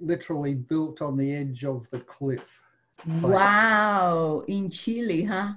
[0.00, 2.44] literally built on the edge of the cliff.
[3.06, 5.52] Wow, in Chile, huh?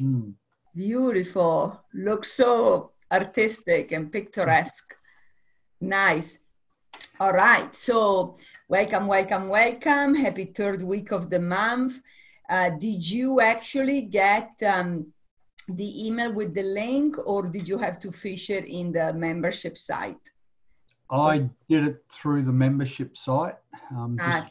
[0.00, 0.34] Mm.
[0.74, 1.82] Beautiful.
[1.94, 4.94] Looks so artistic and picturesque.
[5.80, 6.38] Nice.
[7.20, 7.74] All right.
[7.74, 8.36] So,
[8.68, 10.14] welcome, welcome, welcome.
[10.14, 12.00] Happy third week of the month.
[12.48, 15.12] Uh, did you actually get um,
[15.68, 19.78] the email with the link or did you have to fish it in the membership
[19.78, 20.30] site?
[21.10, 23.56] I did it through the membership site.
[23.94, 24.48] Um, Ah.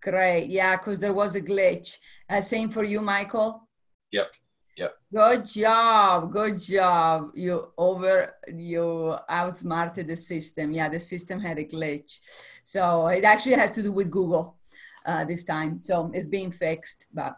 [0.00, 0.46] Great.
[0.46, 1.96] Yeah, because there was a glitch.
[2.30, 3.68] Uh, same for you, Michael.
[4.12, 4.28] Yep.
[4.76, 4.94] Yep.
[5.12, 6.30] Good job.
[6.30, 7.30] Good job.
[7.34, 10.70] You over you outsmarted the system.
[10.72, 12.20] Yeah, the system had a glitch.
[12.62, 14.58] So it actually has to do with Google
[15.06, 15.80] uh, this time.
[15.82, 17.36] So it's being fixed, but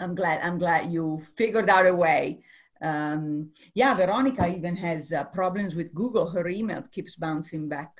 [0.00, 2.40] I'm glad I'm glad you figured out a way.
[2.80, 6.30] Um, yeah, Veronica even has uh, problems with Google.
[6.30, 7.92] Her email keeps bouncing back.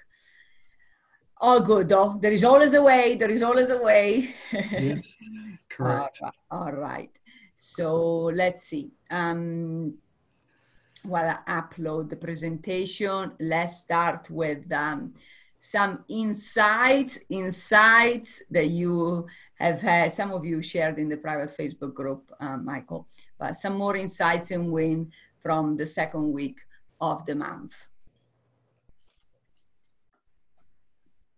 [1.38, 2.18] All good though.
[2.20, 3.16] There is always a way.
[3.16, 4.34] There is always a way.
[4.52, 5.16] yes,
[5.68, 6.18] correct.
[6.22, 6.34] All right.
[6.50, 7.18] All right.
[7.56, 8.90] So let's see.
[9.10, 9.94] Um,
[11.02, 15.14] while I upload the presentation, let's start with um,
[15.58, 21.94] some insights, insights that you have had, some of you shared in the private Facebook
[21.94, 23.06] group, uh, Michael,
[23.38, 25.10] but some more insights and win
[25.40, 26.60] from the second week
[27.00, 27.88] of the month.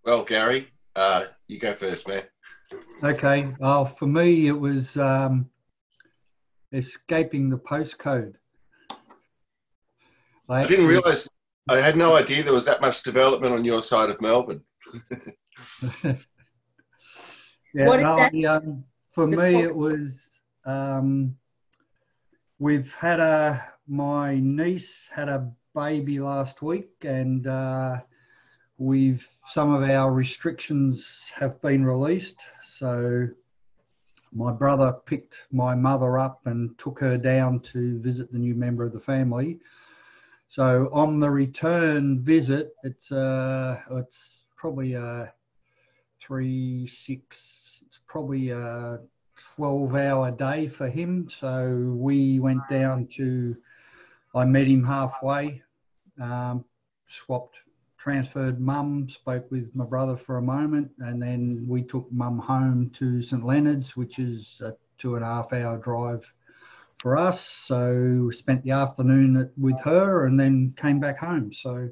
[0.08, 2.22] Well, Gary, uh, you go first, man.
[3.04, 3.54] Okay.
[3.60, 5.50] Well, for me, it was um,
[6.72, 8.32] escaping the postcode.
[10.48, 11.28] I didn't realize,
[11.68, 14.62] I had no idea there was that much development on your side of Melbourne.
[16.02, 16.14] yeah,
[17.74, 18.32] no, that?
[18.34, 20.26] I, um, for The me, po- it was
[20.64, 21.36] um,
[22.58, 27.98] we've had a my niece had a baby last week, and uh,
[28.78, 32.40] we've some of our restrictions have been released.
[32.64, 33.28] So
[34.32, 38.84] my brother picked my mother up and took her down to visit the new member
[38.84, 39.58] of the family.
[40.48, 45.32] So on the return visit, it's uh, it's probably a
[46.20, 47.82] three six.
[47.86, 49.00] It's probably a
[49.36, 51.28] twelve hour day for him.
[51.28, 53.56] So we went down to.
[54.34, 55.62] I met him halfway,
[56.20, 56.64] um,
[57.06, 57.56] swapped,
[58.08, 62.88] transferred mum, spoke with my brother for a moment, and then we took mum home
[62.94, 66.24] to St Leonard's, which is a two and a half hour drive
[67.00, 67.38] for us.
[67.46, 71.52] So we spent the afternoon at, with her and then came back home.
[71.52, 71.90] So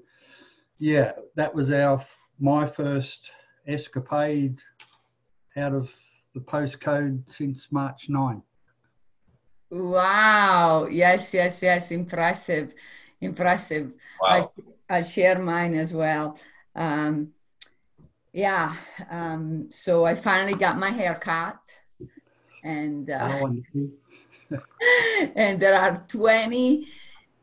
[0.78, 2.02] yeah, that was our
[2.40, 3.30] my first
[3.66, 4.58] escapade
[5.58, 5.90] out of
[6.34, 8.40] the postcode since March 9.
[9.68, 10.86] Wow.
[10.90, 11.90] Yes, yes, yes.
[11.90, 12.72] Impressive.
[13.20, 13.92] Impressive.
[14.22, 14.50] Wow.
[14.56, 16.38] I, I'll share mine as well.
[16.74, 17.32] Um,
[18.32, 18.74] yeah.
[19.10, 21.58] Um, so I finally got my hair cut.
[22.62, 23.46] And, uh,
[25.34, 26.86] and there are 20,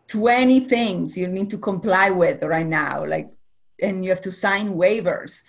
[0.08, 3.06] 20 things you need to comply with right now.
[3.06, 3.30] Like,
[3.82, 5.42] and you have to sign waivers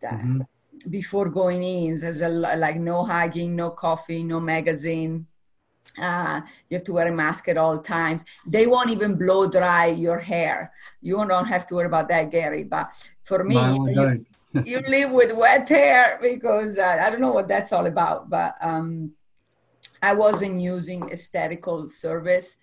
[0.00, 0.46] that, Mhm.
[0.90, 1.96] before going in.
[1.98, 5.26] There's a like no hugging, no coffee, no magazine.
[6.00, 8.24] Uh, you have to wear a mask at all times.
[8.46, 10.72] They won't even blow dry your hair.
[11.00, 12.64] You don't have to worry about that, Gary.
[12.64, 14.26] But for me, you,
[14.64, 18.28] you live with wet hair because uh, I don't know what that's all about.
[18.28, 19.12] But um,
[20.02, 22.56] I wasn't using aesthetical service,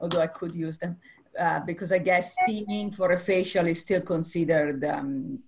[0.00, 0.96] although I could use them
[1.38, 5.40] uh, because I guess steaming for a facial is still considered um,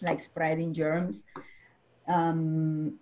[0.00, 1.24] like spreading germs.
[2.06, 2.98] Um,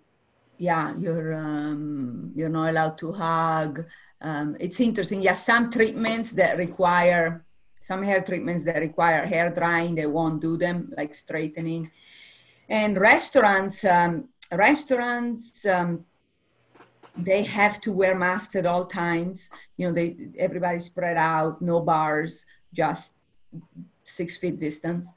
[0.61, 3.83] yeah, you're um, you're not allowed to hug.
[4.21, 5.19] Um, it's interesting.
[5.19, 7.43] Yeah, some treatments that require
[7.79, 11.89] some hair treatments that require hair drying, they won't do them, like straightening.
[12.69, 16.05] And restaurants, um, restaurants, um,
[17.17, 19.49] they have to wear masks at all times.
[19.77, 23.15] You know, they everybody spread out, no bars, just
[24.03, 25.09] six feet distance,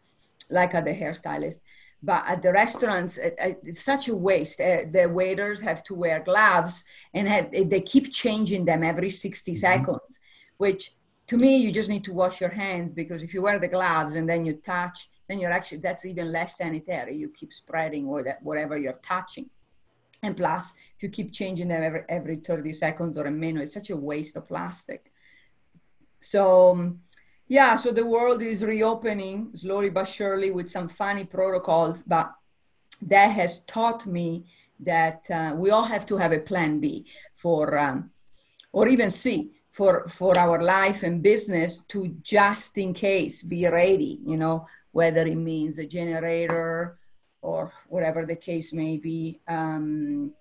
[0.48, 1.60] like at the hairstylist.
[2.04, 4.60] But at the restaurants, it, it- it's such a waste.
[4.60, 6.84] Uh, the waiters have to wear gloves,
[7.14, 10.20] and have, they keep changing them every 60 seconds.
[10.58, 10.92] Which,
[11.28, 14.14] to me, you just need to wash your hands because if you wear the gloves
[14.16, 17.16] and then you touch, then you're actually that's even less sanitary.
[17.16, 19.48] You keep spreading or that whatever you're touching.
[20.22, 23.74] And plus, if you keep changing them every, every 30 seconds or a minute, it's
[23.74, 25.10] such a waste of plastic.
[26.20, 27.00] So, um,
[27.48, 32.32] yeah, so the world is reopening slowly but surely with some funny protocols, but
[33.02, 34.44] that has taught me
[34.80, 38.10] that uh, we all have to have a plan B for, um,
[38.72, 44.20] or even C for, for our life and business to just in case be ready,
[44.24, 46.98] you know, whether it means a generator
[47.42, 49.40] or whatever the case may be.
[49.46, 50.32] Um,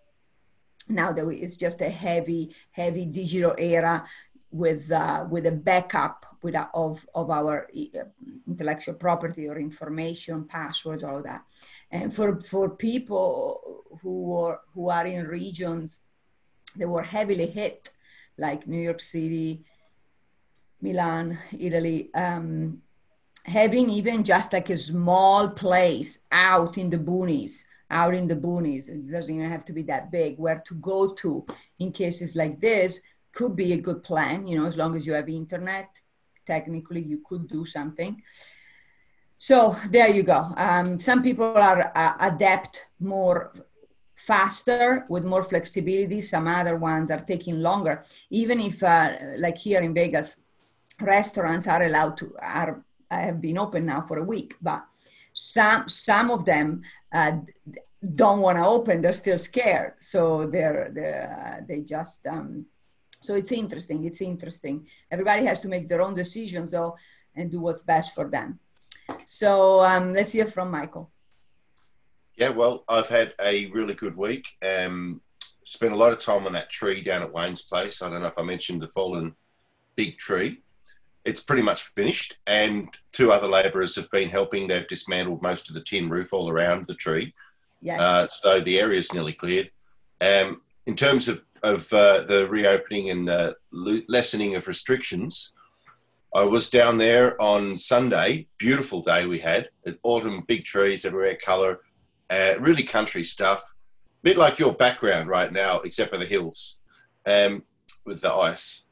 [0.90, 4.06] now that we, it's just a heavy, heavy digital era
[4.54, 8.04] with uh, with a backup with a, of of our uh,
[8.48, 11.42] intellectual property or information, passwords, all that.
[11.90, 16.00] And for for people who are who are in regions
[16.76, 17.90] that were heavily hit,
[18.38, 19.66] like New York City,
[20.82, 22.82] Milan, Italy, um,
[23.46, 28.88] having even just like a small place out in the boonies out in the boonies
[28.88, 31.46] it doesn't even have to be that big where to go to
[31.80, 33.02] in cases like this
[33.33, 36.00] could be a good plan you know as long as you have internet
[36.45, 38.21] technically you could do something
[39.38, 43.51] so there you go um, some people are uh, adept more
[44.15, 49.81] faster with more flexibility some other ones are taking longer even if uh, like here
[49.81, 50.39] in vegas
[51.01, 52.83] restaurants are allowed to are
[53.21, 54.83] have been open now for a week, but
[55.33, 56.81] some some of them
[57.13, 57.33] uh,
[58.15, 59.01] don't want to open.
[59.01, 62.27] They're still scared, so they're, they're uh, they just.
[62.27, 62.65] Um,
[63.24, 64.06] so it's interesting.
[64.06, 64.88] It's interesting.
[65.12, 66.96] Everybody has to make their own decisions though,
[67.36, 68.60] and do what's best for them.
[69.25, 71.12] So um, let's hear from Michael.
[72.36, 74.46] Yeah, well, I've had a really good week.
[74.66, 75.22] Um,
[75.64, 78.02] spent a lot of time on that tree down at Wayne's place.
[78.02, 79.36] I don't know if I mentioned the fallen
[79.96, 80.64] big tree
[81.26, 84.68] it's pretty much finished, and two other labourers have been helping.
[84.68, 87.34] They've dismantled most of the tin roof all around the tree.
[87.81, 88.02] Yeah.
[88.02, 89.72] Uh, so the area is nearly cleared.
[90.19, 95.54] Um, in terms of, of uh, the reopening and uh, lessening of restrictions,
[96.36, 98.48] I was down there on Sunday.
[98.57, 99.69] Beautiful day we had.
[100.04, 101.80] Autumn, big trees everywhere, colour,
[102.30, 103.62] uh, really country stuff.
[103.62, 106.80] A bit like your background right now, except for the hills
[107.25, 107.63] um,
[108.06, 108.86] with the ice.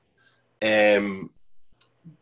[0.62, 1.31] Um,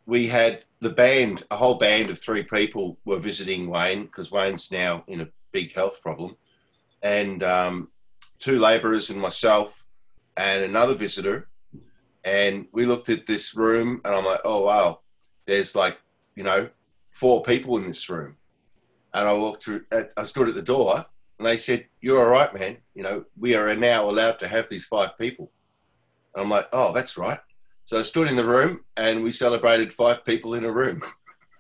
[0.05, 4.71] we had the band, a whole band of three people were visiting Wayne because Wayne's
[4.71, 6.37] now in a big health problem,
[7.03, 7.89] and um,
[8.39, 9.85] two labourers and myself
[10.39, 11.49] and another visitor,
[12.23, 15.01] and we looked at this room and I'm like, oh wow,
[15.45, 15.97] there's like
[16.35, 16.69] you know
[17.11, 18.37] four people in this room,
[19.13, 21.05] and I walked through, I stood at the door
[21.37, 22.77] and they said, you're all right, man.
[22.95, 25.51] You know, we are now allowed to have these five people.
[26.35, 27.39] And I'm like, oh, that's right.
[27.85, 31.01] So I stood in the room and we celebrated five people in a room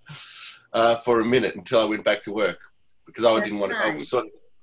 [0.73, 2.59] uh, for a minute until I went back to work
[3.05, 3.95] because I That's didn't want to.
[3.95, 4.13] Was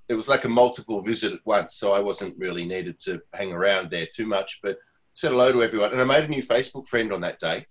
[0.08, 3.52] it was like a multiple visit at once, so I wasn't really needed to hang
[3.52, 4.60] around there too much.
[4.62, 4.78] But
[5.12, 7.66] said hello to everyone, and I made a new Facebook friend on that day.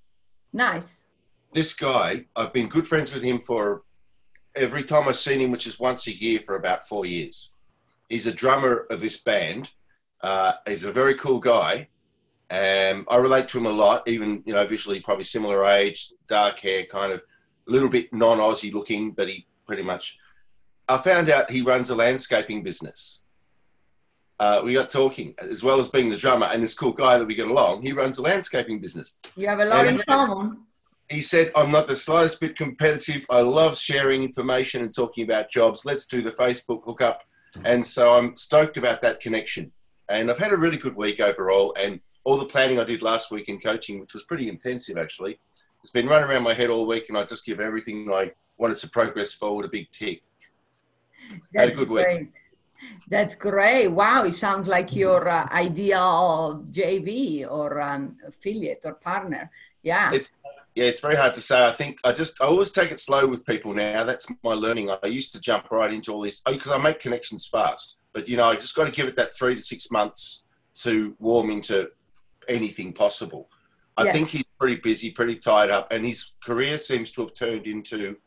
[0.52, 1.06] Nice.
[1.54, 3.84] This guy, I've been good friends with him for
[4.56, 7.54] every time I've seen him, which is once a year for about four years.
[8.10, 9.72] He's a drummer of this band.
[10.22, 11.90] Uh, he's a very cool guy,
[12.52, 16.60] um, I relate to him a lot, even you know visually probably similar age, dark
[16.60, 17.24] hair, kind of
[17.68, 20.20] a little bit non-Aussie looking, but he pretty much.
[20.88, 23.22] I found out he runs a landscaping business.
[24.40, 27.26] Uh, we got talking, as well as being the drummer and this cool guy that
[27.26, 27.82] we get along.
[27.82, 29.18] He runs a landscaping business.
[29.36, 30.64] You have a lot and in common.
[31.10, 33.26] He said, "I'm not the slightest bit competitive.
[33.30, 35.86] I love sharing information and talking about jobs.
[35.86, 37.22] Let's do the Facebook hookup."
[37.64, 39.72] And so I'm stoked about that connection.
[40.10, 41.74] And I've had a really good week overall.
[41.80, 45.40] And all the planning I did last week in coaching, which was pretty intensive actually,
[45.82, 48.78] it's been running around my head all week, and I just give everything I wanted
[48.78, 50.24] to progress forward a big tick.
[51.30, 52.32] That's Had a good great.
[53.10, 53.88] That's great.
[53.88, 59.50] Wow, it sounds like your uh, ideal JV or um, affiliate or partner.
[59.84, 60.12] Yeah.
[60.14, 60.32] It's
[60.76, 61.66] yeah, it's very hard to say.
[61.66, 64.04] I think I just I always take it slow with people now.
[64.04, 64.90] That's my learning.
[64.90, 68.28] I used to jump right into all this because oh, I make connections fast, but
[68.28, 70.44] you know I just got to give it that three to six months
[70.82, 71.90] to warm into
[72.50, 73.50] anything possible.
[73.98, 77.66] I think he's pretty busy, pretty tied up, and his career seems to have turned
[77.66, 78.18] into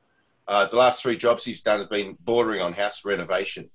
[0.49, 3.71] uh, the last three jobs he's done have been bordering on house renovation.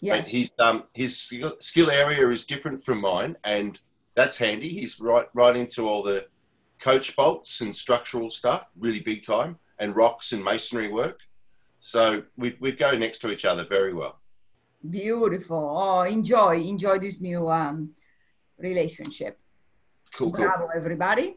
[0.00, 0.30] Yes.
[0.56, 3.78] But um, his skill area is different from mine, and
[4.14, 4.68] that's handy.
[4.68, 6.26] He's right right into all the
[6.80, 11.20] coach bolts and structural stuff, really big time, and rocks and masonry work.
[11.80, 14.20] So we we go next to each other very well.
[14.88, 15.74] Beautiful.
[15.76, 17.94] Oh, enjoy enjoy this new um,
[18.58, 19.38] relationship.
[20.14, 20.46] Cool, cool.
[20.46, 21.36] Bravo, everybody.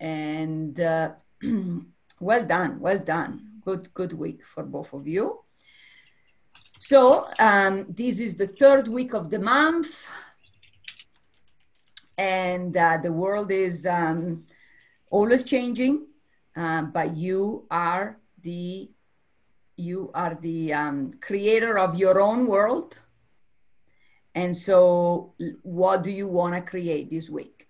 [0.00, 1.12] And uh,
[2.20, 3.47] well done, well done.
[3.68, 5.40] Good, good week for both of you.
[6.78, 10.06] So um, this is the third week of the month.
[12.16, 14.46] And uh, the world is um,
[15.10, 16.06] always changing,
[16.56, 18.88] uh, but you are the
[19.76, 22.98] you are the um, creator of your own world.
[24.34, 27.68] And so, what do you want to create this week?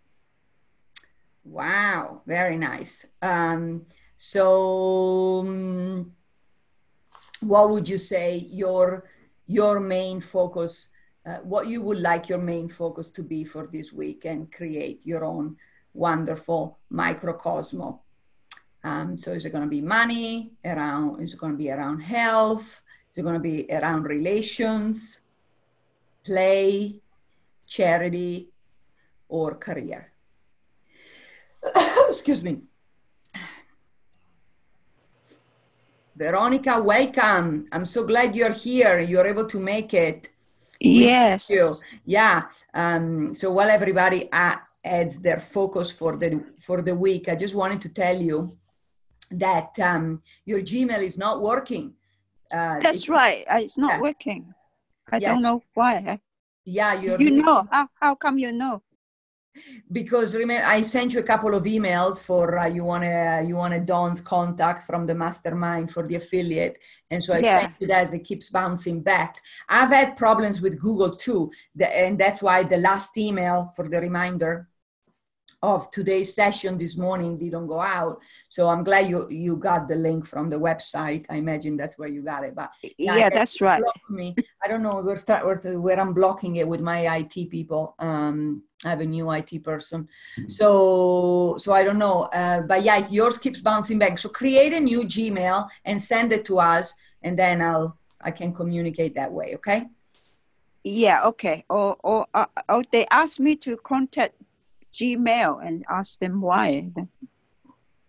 [1.42, 3.04] Wow, very nice.
[3.20, 3.86] Um,
[4.18, 6.12] so, um,
[7.40, 9.04] what would you say your
[9.46, 10.90] your main focus,
[11.24, 15.06] uh, what you would like your main focus to be for this week and create
[15.06, 15.56] your own
[15.94, 18.00] wonderful microcosmo.
[18.84, 22.00] Um, so is it going to be money around, is it going to be around
[22.00, 22.82] health?
[23.12, 25.20] Is it going to be around relations,
[26.24, 27.00] play,
[27.66, 28.50] charity,
[29.28, 30.12] or career?
[32.08, 32.60] Excuse me.
[36.18, 37.68] Veronica, welcome.
[37.70, 38.98] I'm so glad you're here.
[38.98, 40.28] You're able to make it.
[40.80, 41.48] Yes.
[41.48, 41.76] You.
[42.06, 42.42] Yeah.
[42.74, 47.80] Um, so while everybody adds their focus for the for the week, I just wanted
[47.82, 48.58] to tell you
[49.30, 51.94] that um, your Gmail is not working.
[52.50, 53.44] Uh, That's it, right.
[53.50, 54.00] It's not yeah.
[54.00, 54.52] working.
[55.12, 56.18] I don't know why.
[56.64, 57.88] Yeah, you You know how?
[57.94, 58.82] How come you know?
[59.92, 63.56] Because remember I sent you a couple of emails for uh, you want to you
[63.56, 66.78] want to Don's contact from the mastermind for the affiliate,
[67.10, 67.60] and so I yeah.
[67.60, 69.36] sent you that as it keeps bouncing back.
[69.68, 71.50] I've had problems with Google too,
[71.80, 74.68] and that's why the last email for the reminder
[75.62, 78.20] of today's session this morning didn't go out.
[78.48, 81.26] So I'm glad you you got the link from the website.
[81.28, 82.54] I imagine that's where you got it.
[82.54, 83.82] But yeah, yeah that's right.
[84.08, 84.34] Me.
[84.64, 87.94] I don't know where start where, where I'm blocking it with my IT people.
[87.98, 90.08] Um, I have a new IT person,
[90.46, 92.22] so so I don't know.
[92.32, 94.18] Uh, but yeah, yours keeps bouncing back.
[94.18, 98.52] So create a new Gmail and send it to us, and then I'll I can
[98.52, 99.54] communicate that way.
[99.56, 99.86] Okay.
[100.84, 101.26] Yeah.
[101.26, 101.64] Okay.
[101.68, 104.34] Or or, uh, or they asked me to contact
[104.92, 106.90] Gmail and ask them why.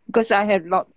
[0.05, 0.87] Because I had lot,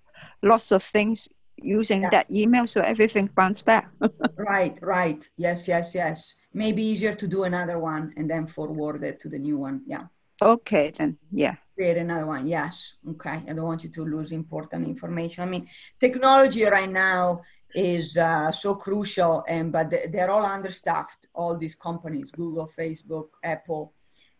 [0.42, 2.10] lots of things using yeah.
[2.10, 3.90] that email, so everything bounced back.
[4.36, 5.28] right, right.
[5.36, 6.34] Yes, yes, yes.
[6.54, 9.82] Maybe easier to do another one and then forward it to the new one.
[9.86, 10.02] Yeah.
[10.40, 11.54] Okay, then, yeah.
[11.74, 12.46] Create another one.
[12.46, 12.96] Yes.
[13.10, 13.42] Okay.
[13.48, 15.44] I don't want you to lose important information.
[15.44, 15.68] I mean,
[15.98, 17.42] technology right now
[17.74, 21.26] is uh, so crucial, and but they're all understaffed.
[21.32, 23.94] All these companies, Google, Facebook, Apple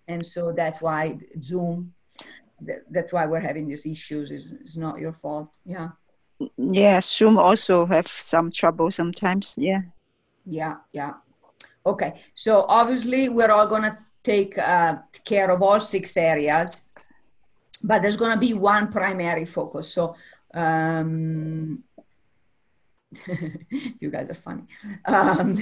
[0.09, 1.93] and so that's why zoom
[2.91, 5.89] that's why we're having these issues is it's not your fault yeah
[6.57, 9.83] yeah zoom also have some trouble sometimes yeah
[10.47, 11.15] yeah yeah
[11.85, 16.83] okay so obviously we're all going to take uh, care of all six areas
[17.85, 20.15] but there's going to be one primary focus so
[20.55, 21.83] um,
[24.01, 24.65] you guys are funny
[25.07, 25.59] um,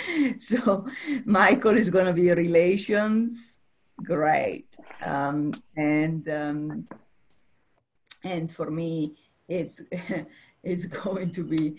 [0.38, 0.86] so
[1.24, 3.58] Michael is going to be relations.
[4.02, 4.66] Great.
[5.04, 6.88] Um, and um,
[8.24, 9.14] and for me,
[9.48, 9.82] it's
[10.62, 11.76] it's going to be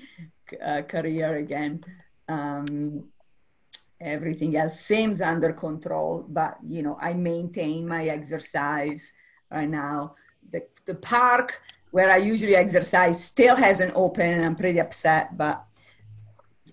[0.63, 1.83] uh, career again.
[2.27, 3.05] Um,
[4.03, 9.13] everything else seems under control, but you know I maintain my exercise
[9.51, 10.15] right now.
[10.51, 15.63] The the park where I usually exercise still hasn't opened, and I'm pretty upset, but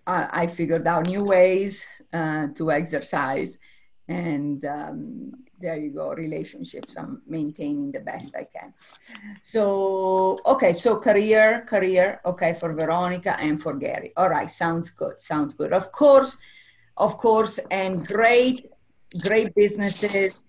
[0.07, 3.59] I, figured out new ways uh, to exercise.
[4.09, 6.97] And um, there you go, relationships.
[6.97, 8.73] I'm maintaining the best I can.
[9.43, 14.13] So, okay, so career, career, okay, for Veronica and for Gary.
[14.17, 15.73] All right, sounds good, sounds good.
[15.73, 16.39] Of course,
[17.01, 18.71] of course, and great,
[19.27, 20.45] great businesses,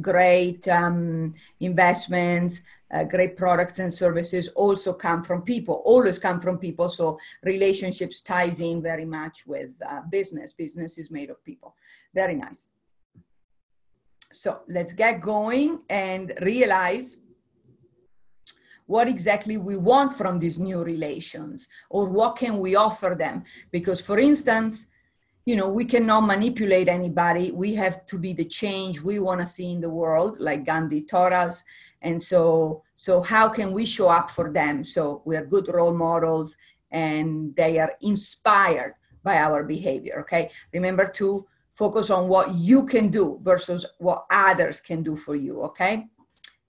[0.00, 2.60] great um, investments,
[2.92, 6.88] uh, great products and services also come from people always come from people.
[6.90, 10.52] So relationships ties in very much with uh, business.
[10.52, 11.74] Business is made of people.
[12.14, 12.68] Very nice.
[14.30, 17.18] So let's get going and realize
[18.84, 23.44] what exactly we want from these new relations or what can we offer them?
[23.70, 24.86] Because for instance
[25.48, 27.50] you know we cannot manipulate anybody.
[27.52, 31.00] We have to be the change we want to see in the world like gandhi
[31.00, 31.64] taught us.
[32.02, 34.84] And so so how can we show up for them?
[34.84, 36.54] So we are good role models
[36.90, 40.50] and they are inspired by our behavior okay?
[40.74, 45.62] Remember to focus on what you can do versus what others can do for you
[45.62, 46.08] okay?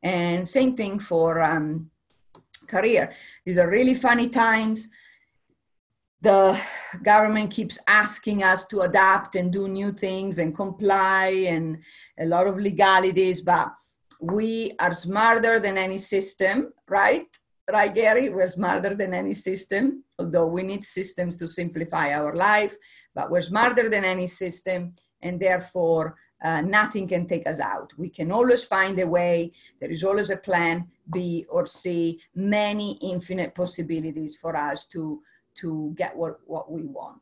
[0.04, 1.92] And same thing for um,
[2.68, 3.12] career.
[3.44, 4.88] These are really funny times
[6.22, 6.60] the
[7.04, 11.78] government keeps asking us to adapt and do new things and comply and
[12.20, 13.70] a lot of legalities but
[14.20, 17.26] we are smarter than any system, right?
[17.72, 18.30] Right, Gary?
[18.30, 22.76] We're smarter than any system, although we need systems to simplify our life,
[23.16, 27.92] but we're smarter than any system, and therefore uh, nothing can take us out.
[27.98, 29.52] We can always find a way.
[29.80, 35.22] There is always a plan B or C, many infinite possibilities for us to,
[35.56, 37.22] to get what, what we want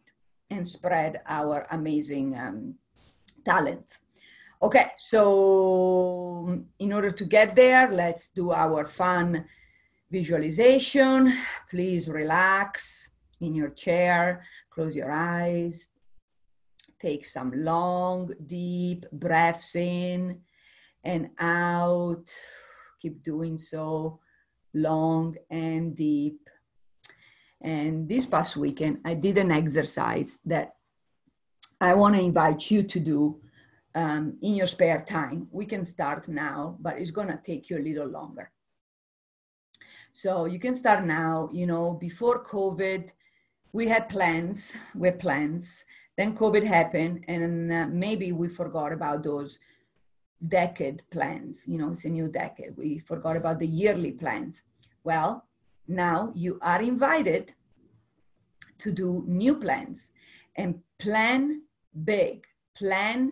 [0.50, 2.76] and spread our amazing um,
[3.44, 4.00] talent.
[4.62, 9.46] Okay, so in order to get there, let's do our fun
[10.10, 11.34] visualization.
[11.70, 14.44] Please relax in your chair,
[14.78, 15.88] Close your eyes.
[17.02, 20.40] Take some long, deep breaths in
[21.04, 22.32] and out.
[23.02, 24.20] Keep doing so
[24.76, 26.48] long and deep.
[27.62, 30.76] And this past weekend, I did an exercise that
[31.82, 33.42] I want to invite you to do
[33.96, 35.48] um, in your spare time.
[35.52, 38.52] We can start now, but it's going to take you a little longer.
[40.14, 41.50] So you can start now.
[41.52, 43.12] You know, before COVID,
[43.74, 45.84] we had plans, we had plans.
[46.16, 49.60] Then COVID happened, and uh, maybe we forgot about those
[50.48, 51.64] decade plans.
[51.68, 52.76] You know, it's a new decade.
[52.76, 54.64] We forgot about the yearly plans.
[55.04, 55.47] Well,
[55.88, 57.54] now you are invited
[58.80, 60.12] to do new plans
[60.56, 61.62] and plan
[62.04, 63.32] big, plan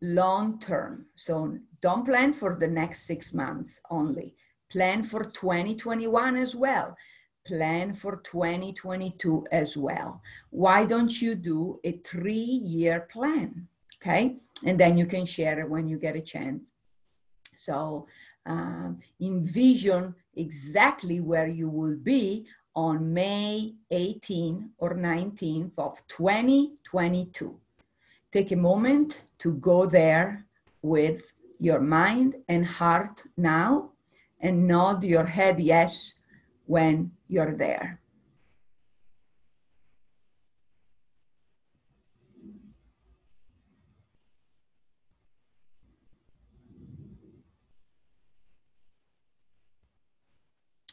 [0.00, 1.06] long term.
[1.14, 4.34] So don't plan for the next six months only.
[4.70, 6.96] Plan for 2021 as well.
[7.46, 10.20] Plan for 2022 as well.
[10.50, 13.66] Why don't you do a three year plan?
[13.96, 14.36] Okay.
[14.66, 16.72] And then you can share it when you get a chance.
[17.54, 18.06] So
[18.46, 27.60] um, envision exactly where you will be on May 18 or 19th of 2022
[28.30, 30.44] take a moment to go there
[30.82, 33.90] with your mind and heart now
[34.40, 36.22] and nod your head yes
[36.66, 38.00] when you're there.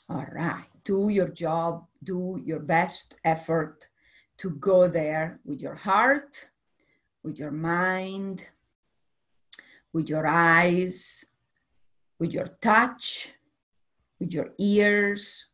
[0.08, 3.88] All right, do your job, do your best effort
[4.38, 6.50] to go there with your heart
[7.25, 8.46] with your mind,
[9.92, 11.25] with your eyes,
[12.20, 13.34] with your touch,
[14.20, 15.48] with your ears,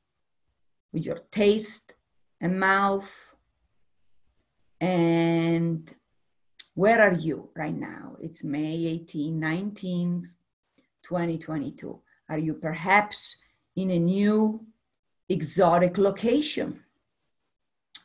[0.92, 1.94] with your taste
[2.42, 3.10] and mouth.
[4.82, 5.90] And
[6.74, 8.18] where are you right now?
[8.20, 10.30] It's May 18, 19,
[11.04, 12.02] 2022.
[12.28, 13.42] Are you perhaps
[13.78, 14.66] in a new
[15.32, 16.84] exotic location?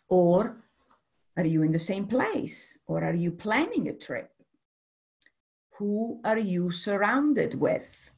[0.08, 0.56] Or
[1.36, 4.30] are you in the same place or are you planning a trip?
[5.78, 8.10] Who are you surrounded with?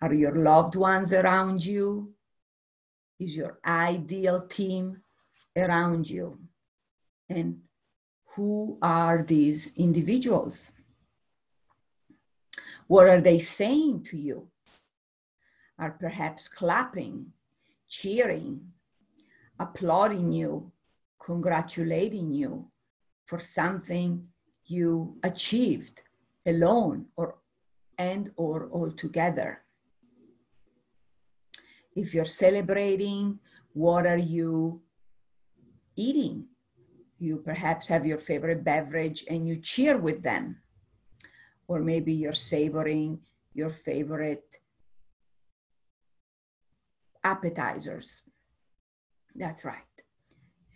[0.00, 2.14] Are your loved ones around you?
[3.18, 5.02] Is your ideal team
[5.56, 6.38] around you?
[7.28, 7.62] And
[8.36, 10.70] who are these individuals?
[12.86, 14.48] What are they saying to you?
[15.78, 17.32] Are perhaps clapping,
[17.88, 18.60] cheering,
[19.58, 20.72] applauding you
[21.18, 22.70] congratulating you
[23.26, 24.26] for something
[24.64, 26.02] you achieved
[26.46, 27.36] alone or
[27.98, 29.60] and or all together.
[31.94, 33.40] If you're celebrating
[33.74, 34.80] what are you
[35.96, 36.46] eating?
[37.18, 40.56] You perhaps have your favorite beverage and you cheer with them.
[41.66, 43.20] Or maybe you're savoring
[43.54, 44.58] your favorite
[47.32, 48.22] appetizers
[49.34, 49.88] that's right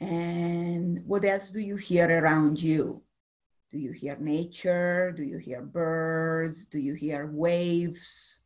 [0.03, 3.03] and what else do you hear around you?
[3.71, 5.12] Do you hear nature?
[5.17, 6.65] Do you hear birds?
[6.65, 8.41] Do you hear waves?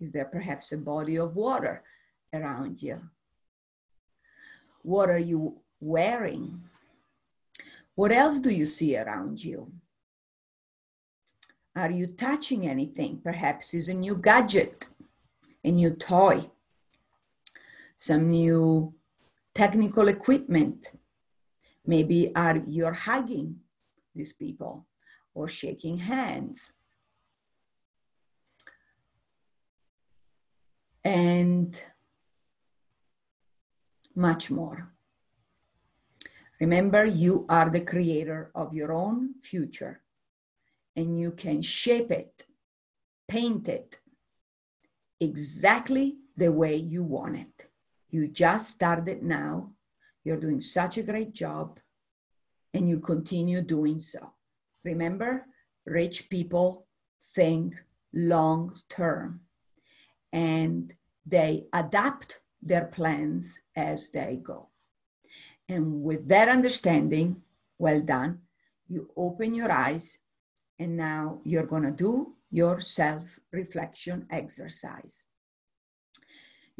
[0.00, 1.84] Is there perhaps a body of water
[2.34, 3.00] around you?
[4.82, 6.60] What are you wearing?
[7.94, 9.70] What else do you see around you?
[11.76, 13.20] Are you touching anything?
[13.22, 14.88] Perhaps is a new gadget,
[15.62, 16.50] a new toy,
[18.00, 18.94] some new
[19.54, 20.92] technical equipment.
[21.84, 23.56] Maybe are you're hugging
[24.14, 24.86] these people
[25.34, 26.72] or shaking hands.
[31.04, 31.78] And
[34.14, 34.94] much more.
[36.58, 40.00] Remember, you are the creator of your own future
[40.96, 42.44] and you can shape it,
[43.28, 44.00] paint it
[45.20, 47.69] exactly the way you want it.
[48.10, 49.70] You just started now.
[50.24, 51.78] You're doing such a great job
[52.74, 54.32] and you continue doing so.
[54.84, 55.46] Remember,
[55.86, 56.86] rich people
[57.34, 57.74] think
[58.12, 59.40] long term
[60.32, 60.92] and
[61.24, 64.68] they adapt their plans as they go.
[65.68, 67.42] And with that understanding,
[67.78, 68.40] well done,
[68.88, 70.18] you open your eyes
[70.78, 75.24] and now you're going to do your self reflection exercise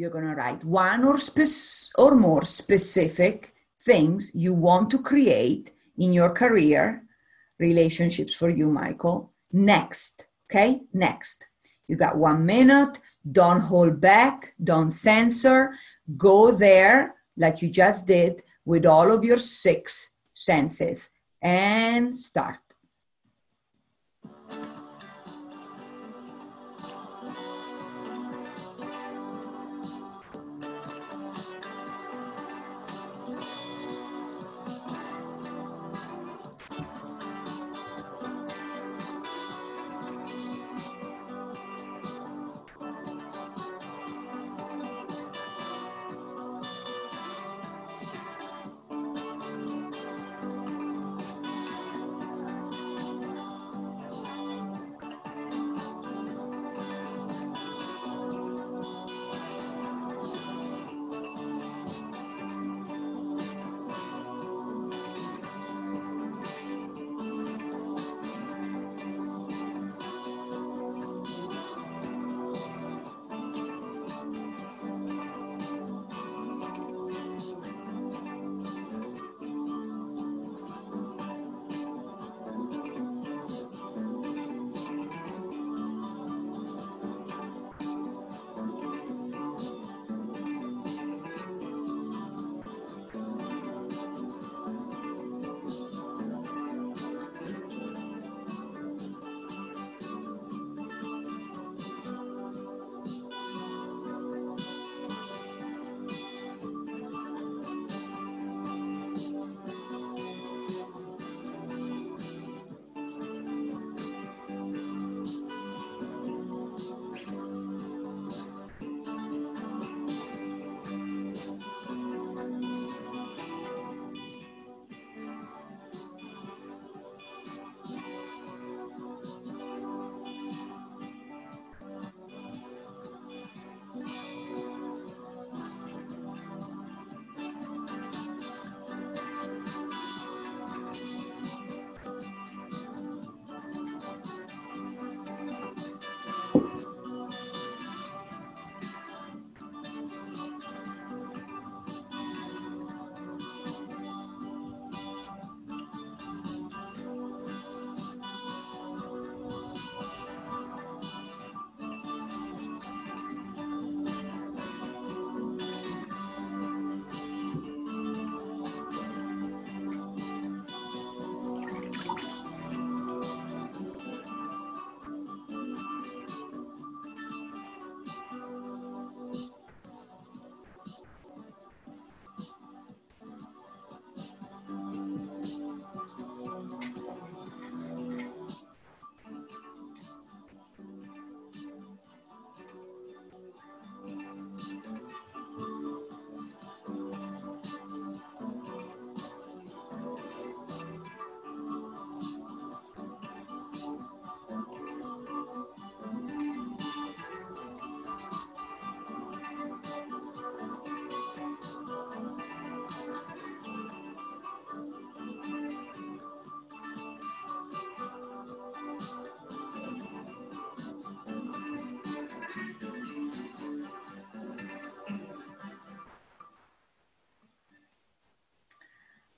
[0.00, 5.72] you're going to write one or, spe- or more specific things you want to create
[5.98, 7.04] in your career,
[7.58, 9.30] relationships for you, Michael.
[9.52, 10.80] Next, okay?
[10.94, 11.44] Next.
[11.86, 12.98] You got one minute.
[13.30, 14.54] Don't hold back.
[14.64, 15.74] Don't censor.
[16.16, 21.10] Go there like you just did with all of your six senses
[21.42, 22.69] and start.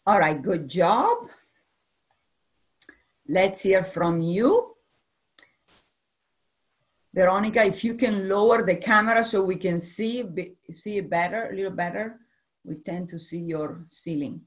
[0.05, 1.29] All right, good job.
[3.29, 4.75] Let's hear from you.
[7.15, 10.25] Veronica, if you can lower the camera so we can see,
[10.71, 12.19] see it better, a little better.
[12.65, 14.41] We tend to see your ceiling.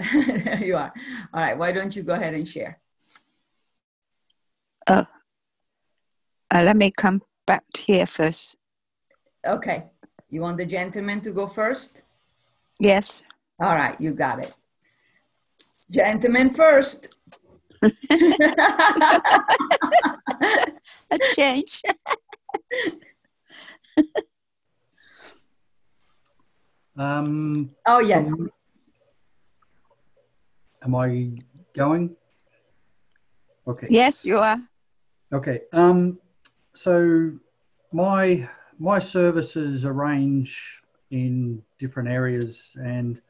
[0.60, 0.92] you are.
[1.34, 2.80] All right, why don't you go ahead and share?
[4.86, 5.04] Uh,
[6.50, 8.56] uh, let me come back here first.
[9.46, 9.84] Okay.
[10.30, 12.02] You want the gentleman to go first?
[12.80, 13.22] Yes.
[13.62, 14.52] All right, you got it.
[15.88, 17.14] Gentlemen first.
[17.80, 17.90] A
[21.36, 21.80] change.
[26.96, 28.32] um, oh, yes.
[28.32, 28.50] Um,
[30.84, 31.30] am I
[31.72, 32.16] going?
[33.68, 33.86] Okay.
[33.88, 34.58] Yes, you are.
[35.32, 35.60] Okay.
[35.72, 36.18] Um,
[36.74, 37.30] so
[37.92, 38.48] my
[38.80, 43.20] my services arrange in different areas and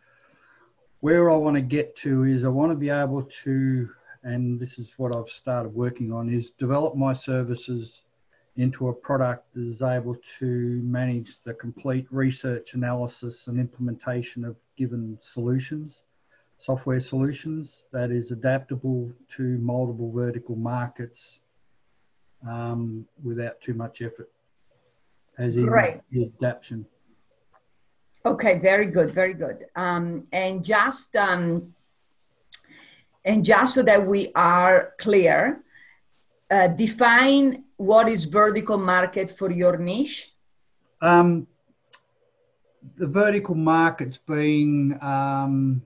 [1.03, 3.91] where I want to get to is I want to be able to,
[4.23, 8.03] and this is what I've started working on, is develop my services
[8.57, 10.47] into a product that is able to
[10.85, 16.03] manage the complete research, analysis, and implementation of given solutions,
[16.57, 21.41] software solutions that is adaptable to multiple vertical markets
[22.49, 24.31] um, without too much effort,
[25.37, 26.01] as in right.
[26.13, 26.87] the adaptation.
[28.25, 29.67] Okay, very good, very good.
[29.75, 31.75] Um, and just um,
[33.25, 35.63] and just so that we are clear,
[36.51, 40.33] uh, define what is vertical market for your niche.
[41.01, 41.49] Um,
[42.97, 45.83] the vertical market's being, um,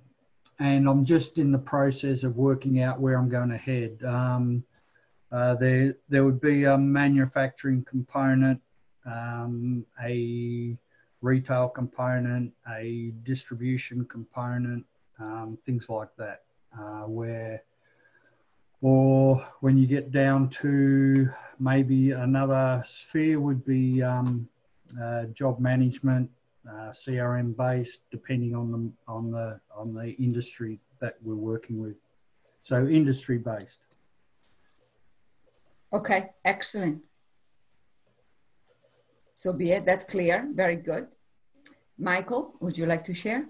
[0.58, 4.02] and I'm just in the process of working out where I'm going to head.
[4.04, 4.64] Um,
[5.32, 8.60] uh, there, there would be a manufacturing component,
[9.06, 10.76] um, a
[11.26, 14.84] retail component, a distribution component,
[15.18, 16.42] um, things like that,
[16.78, 17.62] uh, where,
[18.80, 24.48] or when you get down to maybe another sphere would be um,
[25.02, 26.30] uh, job management,
[26.68, 31.98] uh, CRM based, depending on the on the on the industry that we're working with.
[32.62, 33.78] So industry based.
[35.92, 37.02] Okay, excellent.
[39.36, 39.86] So be it.
[39.86, 40.50] That's clear.
[40.54, 41.06] Very good.
[41.98, 43.46] Michael, would you like to share?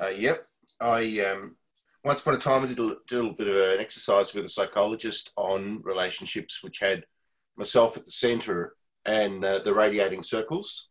[0.00, 0.42] Uh, yep.
[0.80, 1.56] I um,
[2.04, 4.46] once upon a time I did a, did a little bit of an exercise with
[4.46, 7.04] a psychologist on relationships, which had
[7.56, 10.88] myself at the centre and uh, the radiating circles,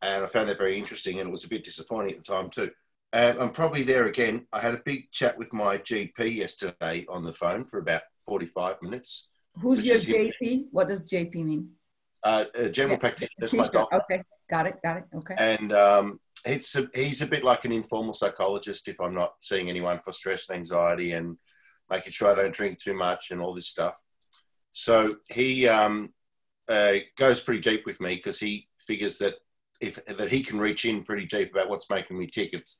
[0.00, 2.48] and I found that very interesting, and it was a bit disappointing at the time
[2.48, 2.70] too.
[3.12, 4.46] And I'm probably there again.
[4.52, 8.82] I had a big chat with my GP yesterday on the phone for about 45
[8.82, 9.28] minutes.
[9.60, 10.66] Who's your JP?
[10.72, 11.70] What does JP mean?
[12.24, 13.00] Uh, a general yeah.
[13.00, 13.62] practitioner.
[13.62, 13.96] my doctor.
[13.96, 15.04] Okay, got it, got it.
[15.14, 15.34] Okay.
[15.38, 19.68] And um, it's a, he's a bit like an informal psychologist if I'm not seeing
[19.68, 21.36] anyone for stress and anxiety and
[21.90, 24.00] making sure I don't drink too much and all this stuff.
[24.72, 26.14] So he um,
[26.68, 29.34] uh, goes pretty deep with me because he figures that
[29.80, 32.50] if that he can reach in pretty deep about what's making me tick.
[32.52, 32.78] It's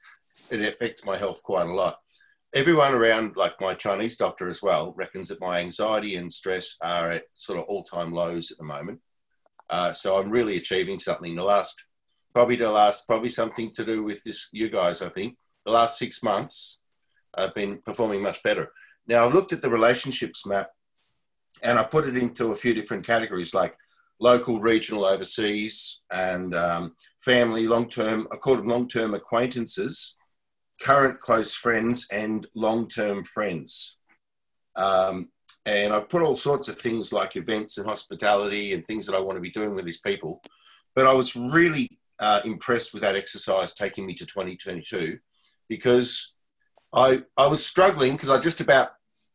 [0.51, 1.99] it affects my health quite a lot.
[2.55, 7.11] Everyone around, like my Chinese doctor as well, reckons that my anxiety and stress are
[7.11, 9.01] at sort of all-time lows at the moment.
[9.71, 11.35] Uh, so I'm really achieving something.
[11.35, 11.87] The last,
[12.35, 15.03] probably the last, probably something to do with this, you guys.
[15.03, 16.81] I think the last six months,
[17.35, 18.71] I've been performing much better.
[19.07, 20.71] Now I've looked at the relationships map,
[21.63, 23.75] and I put it into a few different categories, like
[24.21, 28.29] local, regional, overseas, and um, family, long-term.
[28.33, 30.17] I call them long-term acquaintances
[30.81, 33.97] current close friends and long term friends.
[34.77, 35.31] Um,
[35.67, 39.21] and I've put all sorts of things like events and hospitality and things that I
[39.21, 40.43] want to be doing with these people.
[40.95, 45.19] But I was really uh, impressed with that exercise taking me to 2022
[45.69, 46.35] because
[46.93, 48.91] I, I was struggling because I just about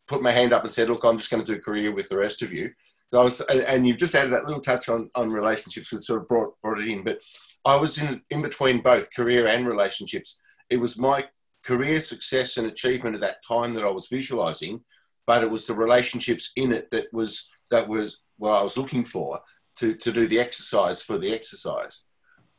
[0.07, 2.09] put my hand up and said, look, I'm just going to do a career with
[2.09, 2.71] the rest of you.
[3.09, 6.21] So I was, and you've just added that little touch on, on relationships, which sort
[6.21, 7.03] of brought, brought it in.
[7.03, 7.19] But
[7.65, 10.39] I was in, in between both career and relationships.
[10.69, 11.25] It was my
[11.63, 14.81] career success and achievement at that time that I was visualizing,
[15.29, 19.05] but it was the relationships in it that was that was what I was looking
[19.05, 19.39] for
[19.77, 22.05] to to do the exercise for the exercise.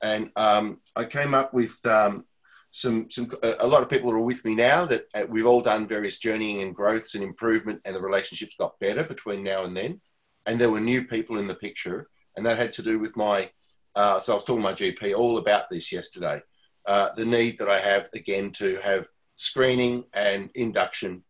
[0.02, 2.24] And um, I came up with um,
[2.70, 5.88] some some a lot of people are with me now that uh, we've all done
[5.88, 9.98] various journeying and growths and improvement, and the relationships got better between now and then.
[10.46, 13.50] And there were new people in the picture, and that had to do with my.
[13.96, 16.40] Uh, so I was talking to my GP all about this yesterday
[16.87, 21.24] uh, the need that I have again to have screening and induction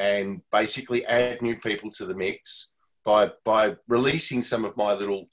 [0.00, 2.72] and basically add new people to the mix
[3.04, 5.28] by by releasing some of my little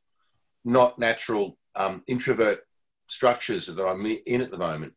[0.65, 2.59] not natural um, introvert
[3.07, 4.93] structures that I'm in at the moment.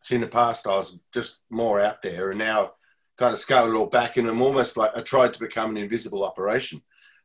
[0.00, 2.72] So in the past I was just more out there and now
[3.18, 5.76] kind of scaled it all back and I'm almost like I tried to become an
[5.76, 6.80] invisible operation.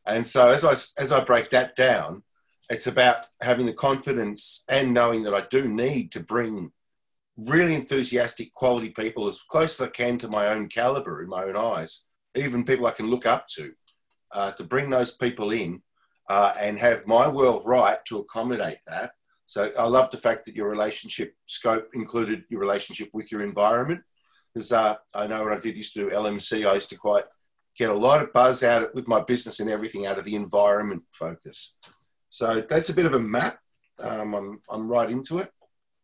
[0.05, 2.23] And so as I as I break that down,
[2.69, 6.73] it's about having the confidence and knowing that I do need to bring
[7.45, 11.43] really enthusiastic, quality people as close as I can to my own caliber in my
[11.43, 13.71] own eyes, even people I can look up to,
[14.31, 15.81] uh, to bring those people in
[16.29, 19.11] uh, and have my world right to accommodate that.
[19.47, 24.01] So I love the fact that your relationship scope included your relationship with your environment.
[24.53, 27.25] Because uh, I know when I did used to do LMC, I used to quite
[27.77, 30.35] get a lot of buzz out of, with my business and everything out of the
[30.35, 31.77] environment focus.
[32.29, 33.59] So that's a bit of a map.
[33.99, 35.51] Um, I'm, I'm right into it.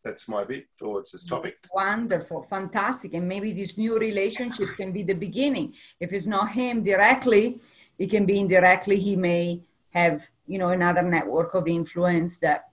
[0.08, 1.58] That's my bit for this topic.
[1.74, 3.14] Wonderful, fantastic.
[3.14, 5.74] And maybe this new relationship can be the beginning.
[6.00, 7.60] If it's not him directly,
[8.00, 8.96] it can be indirectly.
[8.96, 12.70] He may have, you know, another network of influence that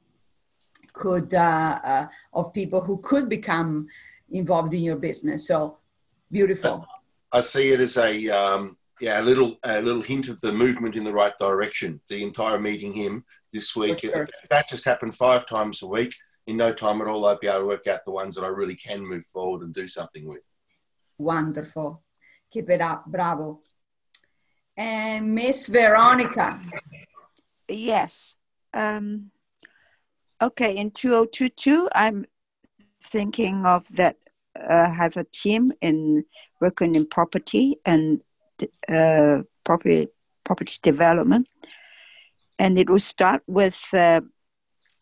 [0.93, 3.89] could, uh, uh, of people who could become
[4.31, 5.49] involved in your business.
[5.49, 5.79] So
[6.31, 6.87] beautiful.
[7.33, 10.95] I see it as a, um, yeah, a little a little hint of the movement
[10.95, 12.01] in the right direction.
[12.09, 14.01] The entire meeting him this week.
[14.01, 14.29] Sure.
[14.51, 16.15] That just happened five times a week,
[16.47, 18.49] in no time at all, I'd be able to work out the ones that I
[18.49, 20.49] really can move forward and do something with.
[21.19, 22.03] Wonderful.
[22.51, 23.07] Keep it up.
[23.07, 23.61] Bravo.
[24.77, 26.61] And Miss Veronica.
[27.69, 28.37] Yes.
[28.73, 29.31] Um,
[30.45, 32.27] Okay, in 2022, I'm
[33.03, 34.17] thinking of that.
[34.55, 36.25] Uh, have a team in
[36.61, 38.21] working in property and
[38.89, 40.07] uh, property
[40.45, 41.51] property development,
[42.61, 44.21] and it will start with uh,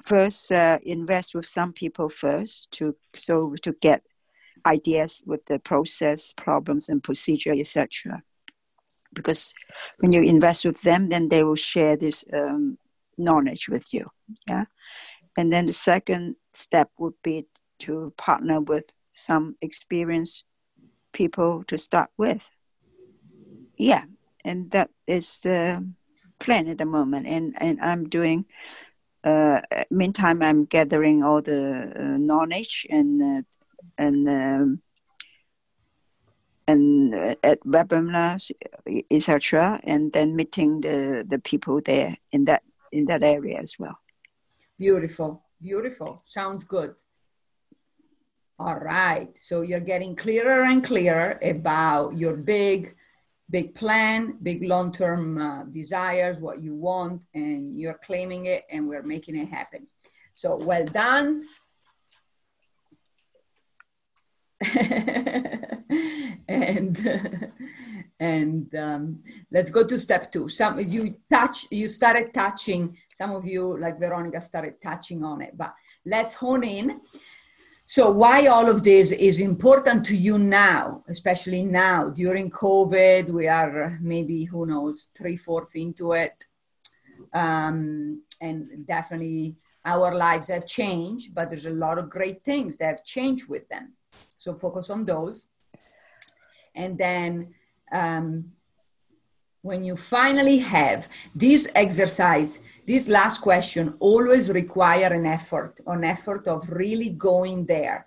[0.04, 4.02] first uh, invest with some people first to so to get
[4.66, 8.22] ideas with the process, problems, and procedure, etc.
[9.12, 9.52] Because
[9.98, 12.78] when you invest with them, then they will share this um,
[13.18, 14.10] knowledge with you.
[14.46, 14.64] Yeah,
[15.36, 17.46] and then the second step would be
[17.80, 20.44] to partner with some experienced
[21.12, 22.42] people to start with.
[23.76, 24.04] Yeah,
[24.44, 25.86] and that is the
[26.38, 27.26] plan at the moment.
[27.26, 28.46] And and I'm doing.
[29.24, 33.42] Uh, meantime, I'm gathering all the uh, knowledge and uh,
[33.98, 34.82] and um,
[36.66, 38.50] and uh, at webinars,
[39.10, 43.98] etc., and then meeting the the people there in that in that area as well.
[44.78, 46.20] Beautiful, beautiful.
[46.26, 46.94] Sounds good.
[48.58, 49.36] All right.
[49.36, 52.94] So you're getting clearer and clearer about your big,
[53.52, 58.88] big plan, big long term uh, desires, what you want, and you're claiming it, and
[58.88, 59.86] we're making it happen.
[60.34, 61.44] So well done.
[66.48, 67.52] and
[68.18, 70.48] and um, let's go to step two.
[70.48, 72.96] Some you touch, you started touching.
[73.14, 75.56] Some of you, like Veronica, started touching on it.
[75.56, 75.74] But
[76.06, 77.00] let's hone in.
[77.86, 83.28] So why all of this is important to you now, especially now during COVID?
[83.30, 86.44] We are maybe who knows three fourths into it,
[87.34, 91.34] um, and definitely our lives have changed.
[91.34, 93.94] But there's a lot of great things that have changed with them.
[94.38, 95.48] So focus on those.
[96.74, 97.54] And then
[97.92, 98.52] um,
[99.62, 106.46] when you finally have this exercise, this last question always require an effort, an effort
[106.48, 108.06] of really going there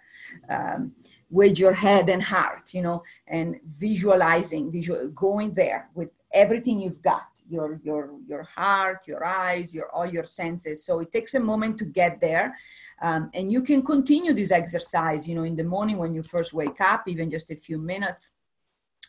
[0.50, 0.92] um,
[1.30, 7.02] with your head and heart, you know, and visualizing, visual, going there with everything you've
[7.02, 10.86] got, your your your heart, your eyes, your all your senses.
[10.86, 12.56] So it takes a moment to get there
[13.02, 16.54] um, and you can continue this exercise, you know, in the morning when you first
[16.54, 18.32] wake up, even just a few minutes,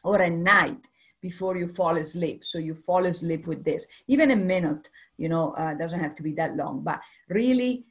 [0.03, 0.89] or at night
[1.21, 2.45] before you fall asleep.
[2.45, 6.23] So you fall asleep with this, even a minute, you know, uh, doesn't have to
[6.23, 7.87] be that long, but really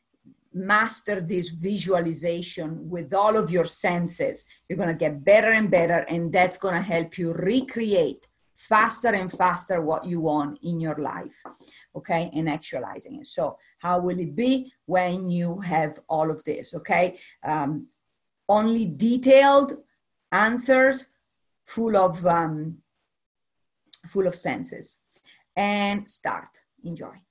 [0.53, 4.45] master this visualization with all of your senses.
[4.69, 9.09] You're going to get better and better, and that's going to help you recreate faster
[9.09, 11.35] and faster what you want in your life
[11.93, 16.73] okay and actualizing it so how will it be when you have all of this
[16.73, 17.85] okay um,
[18.47, 19.73] only detailed
[20.31, 21.07] answers
[21.65, 22.77] full of um,
[24.09, 24.99] full of senses.
[25.55, 26.49] And start.
[26.83, 27.24] Enjoy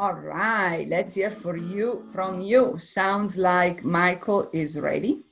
[0.00, 2.78] All right, let's hear for you from you.
[2.78, 5.24] Sounds like Michael is ready.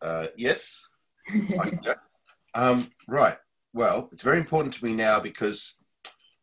[0.00, 0.88] Uh, yes.
[2.56, 3.36] um, right.
[3.72, 5.78] Well, it's very important to me now because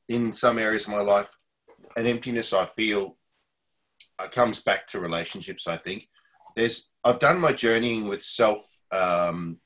[0.08, 1.36] in some areas of my life,
[1.98, 3.18] an emptiness I feel
[4.20, 5.68] uh, comes back to relationships.
[5.68, 6.08] I think
[6.56, 8.62] there's I've done my journeying with self
[8.94, 9.60] um,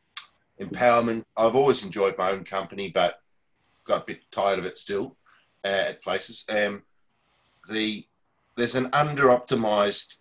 [0.59, 1.25] empowerment.
[1.37, 3.19] I've always enjoyed my own company, but
[3.85, 5.15] got a bit tired of it still
[5.63, 6.45] uh, at places.
[6.49, 6.83] Um,
[7.69, 8.05] the
[8.55, 10.17] there's an under optimized,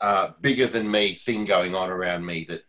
[0.00, 2.62] uh, bigger than me thing going on around me that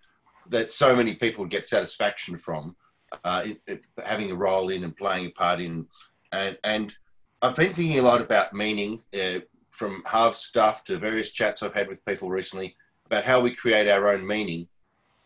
[0.47, 2.75] that so many people get satisfaction from
[3.23, 5.87] uh, in, in having a role in and playing a part in,
[6.31, 6.95] and and
[7.41, 9.39] I've been thinking a lot about meaning uh,
[9.71, 13.87] from half stuff to various chats I've had with people recently about how we create
[13.87, 14.67] our own meaning,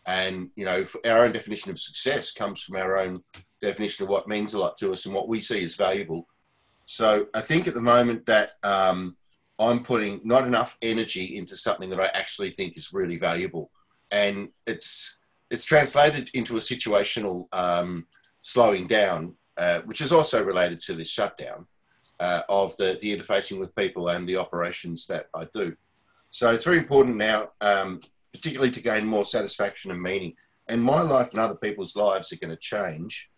[0.06, 3.16] and you know our own definition of success comes from our own
[3.60, 6.26] definition of what means a lot to us and what we see as valuable.
[6.86, 9.16] So I think at the moment that um,
[9.58, 13.70] I'm putting not enough energy into something that I actually think is really valuable,
[14.10, 15.18] and it's
[15.50, 18.06] it's translated into a situational um,
[18.40, 21.66] slowing down, uh, which is also related to this shutdown
[22.20, 25.74] uh, of the, the interfacing with people and the operations that I do.
[26.30, 28.00] So it's very important now, um,
[28.32, 30.34] particularly to gain more satisfaction and meaning.
[30.68, 33.30] And my life and other people's lives are going to change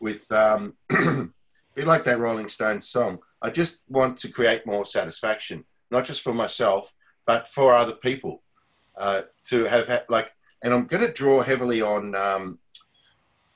[0.00, 0.74] with, um,
[1.78, 3.20] be like that Rolling Stones song.
[3.40, 6.92] I just want to create more satisfaction, not just for myself,
[7.26, 8.42] but for other people.
[8.96, 12.58] Uh, to have like, and I'm going to draw heavily on um,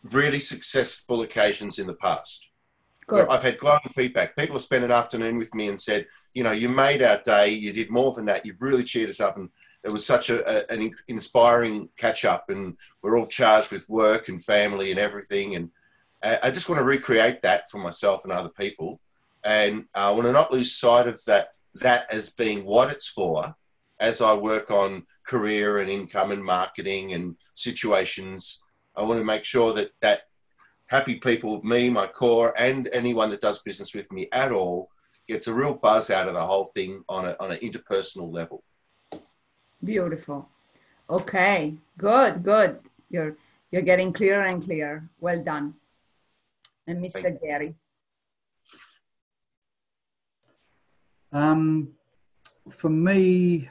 [0.05, 2.51] really successful occasions in the past.
[3.09, 3.29] Good.
[3.29, 4.37] I've had glowing feedback.
[4.37, 7.49] People have spent an afternoon with me and said, you know, you made our day.
[7.49, 8.47] You did more than that.
[8.47, 9.49] You've really cheered us up, and
[9.83, 12.51] it was such a, a, an inspiring catch up.
[12.51, 15.57] And we're all charged with work and family and everything.
[15.57, 15.70] And
[16.23, 19.01] I just want to recreate that for myself and other people.
[19.45, 23.55] And I want to not lose sight of that that as being what it's for,
[23.99, 28.62] as I work on career and income and marketing and situations.
[28.97, 30.23] I want to make sure that that
[30.87, 34.91] happy people, me, my core, and anyone that does business with me at all,
[35.27, 38.62] gets a real buzz out of the whole thing on, a, on an interpersonal level.
[39.83, 40.49] Beautiful.
[41.09, 42.79] Okay, good, good.
[43.11, 43.37] You're
[43.70, 45.09] you're getting clearer and clearer.
[45.20, 45.75] Well done.
[46.87, 47.41] And Mr.
[47.41, 47.74] Gary.
[51.33, 51.93] Um,
[52.70, 53.70] for me,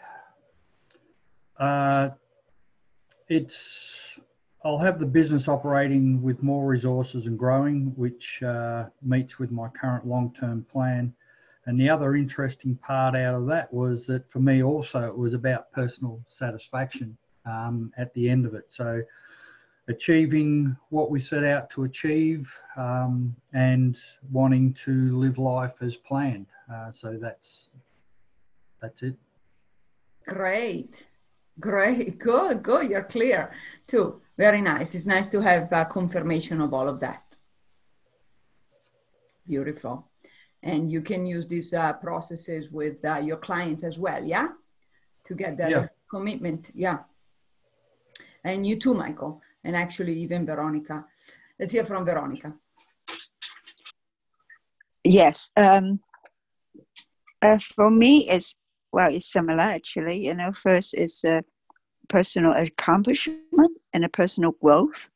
[1.57, 2.09] uh,
[3.29, 4.17] it's
[4.63, 9.67] I'll have the business operating with more resources and growing, which uh, meets with my
[9.69, 11.13] current long-term plan.
[11.65, 15.33] And the other interesting part out of that was that for me also it was
[15.33, 18.65] about personal satisfaction um, at the end of it.
[18.69, 19.01] So
[19.91, 23.99] achieving what we set out to achieve um, and
[24.31, 26.47] wanting to live life as planned.
[26.73, 27.69] Uh, so that's
[28.81, 29.15] that's it.
[30.25, 31.07] Great,
[31.59, 32.89] great, good, good.
[32.89, 33.53] You're clear
[33.87, 34.21] too.
[34.37, 34.95] Very nice.
[34.95, 37.23] It's nice to have a confirmation of all of that.
[39.47, 40.07] Beautiful.
[40.63, 44.49] And you can use these uh, processes with uh, your clients as well, yeah?
[45.25, 45.87] To get that yeah.
[46.09, 46.99] commitment, yeah.
[48.43, 51.05] And you too, Michael, and actually even Veronica.
[51.59, 52.55] Let's hear from Veronica.
[55.03, 55.51] Yes.
[55.55, 55.99] Um,
[57.41, 58.55] uh, for me, it's
[58.91, 60.25] well, it's similar actually.
[60.25, 61.41] You know, first is uh,
[62.09, 65.09] personal accomplishment and a personal growth.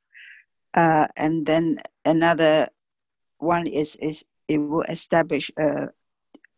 [0.74, 2.68] Uh, and then another
[3.38, 5.88] one is, is it will establish a,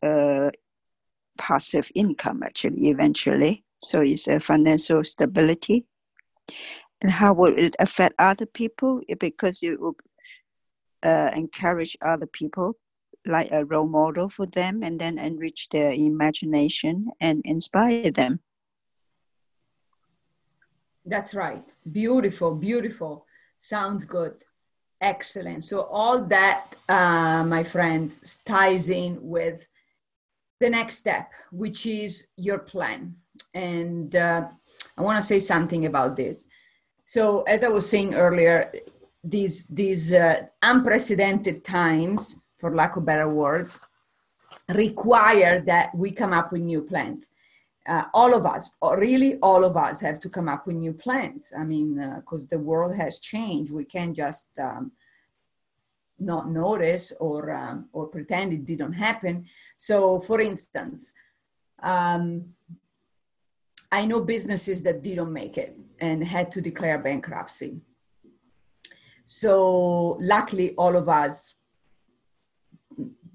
[0.04, 0.52] a
[1.38, 3.64] passive income actually eventually.
[3.80, 5.86] So it's a financial stability.
[7.02, 9.02] And how would it affect other people?
[9.20, 9.96] Because it will
[11.04, 12.78] uh, encourage other people
[13.26, 18.40] like a role model for them and then enrich their imagination and inspire them.
[21.06, 21.64] That's right.
[21.92, 23.26] Beautiful, beautiful.
[23.60, 24.44] Sounds good.
[25.00, 25.64] Excellent.
[25.64, 29.68] So all that, uh, my friends, ties in with
[30.60, 33.16] the next step, which is your plan.
[33.54, 34.48] And uh,
[34.98, 36.48] I want to say something about this.
[37.08, 38.72] So as I was saying earlier,
[39.24, 43.80] these these uh, unprecedented times, for lack of better words,
[44.70, 47.32] require that we come up with new plans
[47.88, 50.94] uh, all of us, or really all of us, have to come up with new
[50.94, 51.54] plans.
[51.58, 54.92] I mean, because uh, the world has changed, we can't just um,
[56.20, 59.46] not notice or um, or pretend it didn't happen.
[59.78, 61.14] So, for instance,
[61.82, 62.54] um,
[63.92, 67.80] I know businesses that didn't make it and had to declare bankruptcy.
[69.26, 71.56] So, luckily, all of us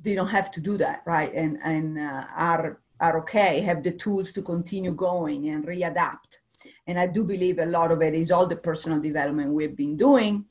[0.03, 1.33] don't have to do that, right?
[1.35, 6.39] And and uh, are are okay, have the tools to continue going and readapt.
[6.87, 9.97] And I do believe a lot of it is all the personal development we've been
[9.97, 10.45] doing.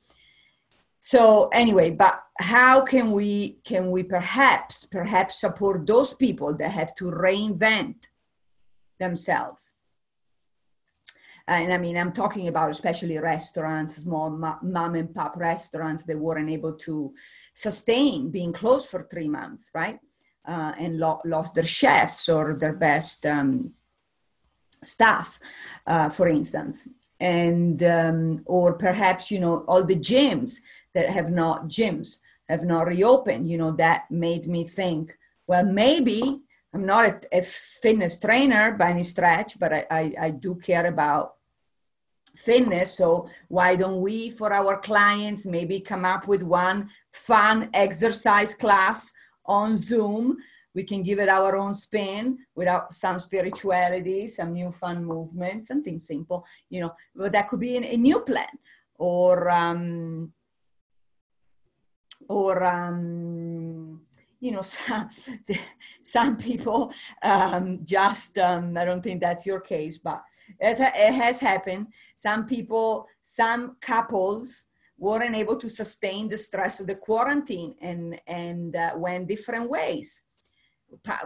[0.99, 6.93] So anyway, but how can we can we perhaps perhaps support those people that have
[6.95, 8.07] to reinvent
[8.99, 9.73] themselves?
[11.51, 16.49] And I mean, I'm talking about especially restaurants, small mom and pop restaurants that weren't
[16.49, 17.13] able to
[17.53, 19.99] sustain being closed for three months, right?
[20.47, 23.71] Uh, and lo- lost their chefs or their best um,
[24.81, 25.39] staff,
[25.87, 26.87] uh, for instance.
[27.19, 30.55] And, um, or perhaps, you know, all the gyms
[30.93, 36.41] that have not, gyms have not reopened, you know, that made me think, well, maybe
[36.73, 40.85] I'm not a, a fitness trainer by any stretch, but I, I, I do care
[40.87, 41.35] about
[42.35, 42.97] fitness.
[42.97, 49.11] So why don't we, for our clients, maybe come up with one fun exercise class
[49.45, 50.37] on Zoom?
[50.73, 55.99] We can give it our own spin without some spirituality, some new fun movement, something
[55.99, 56.93] simple, you know.
[57.13, 58.47] But that could be a new plan,
[58.97, 60.31] or um,
[62.29, 63.50] or um,
[64.41, 65.09] you know, some,
[66.01, 66.91] some people
[67.23, 70.21] um, just, um, I don't think that's your case, but
[70.59, 74.65] as it has happened, some people, some couples
[74.97, 80.21] weren't able to sustain the stress of the quarantine and, and uh, went different ways,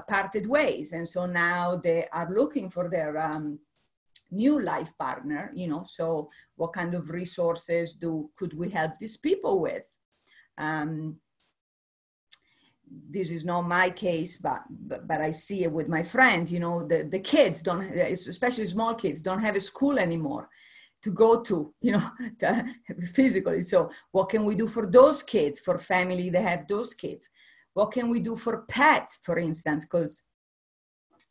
[0.07, 0.91] parted ways.
[0.91, 3.59] And so now they are looking for their um,
[4.31, 9.17] new life partner, you know, so what kind of resources do, could we help these
[9.17, 9.83] people with?
[10.57, 11.17] Um,
[13.09, 16.51] this is not my case, but, but, but I see it with my friends.
[16.51, 20.49] You know, the the kids don't, especially small kids, don't have a school anymore
[21.03, 21.73] to go to.
[21.81, 22.11] You know,
[23.13, 23.61] physically.
[23.61, 25.59] So what can we do for those kids?
[25.59, 27.29] For family that have those kids,
[27.73, 29.85] what can we do for pets, for instance?
[29.85, 30.23] Because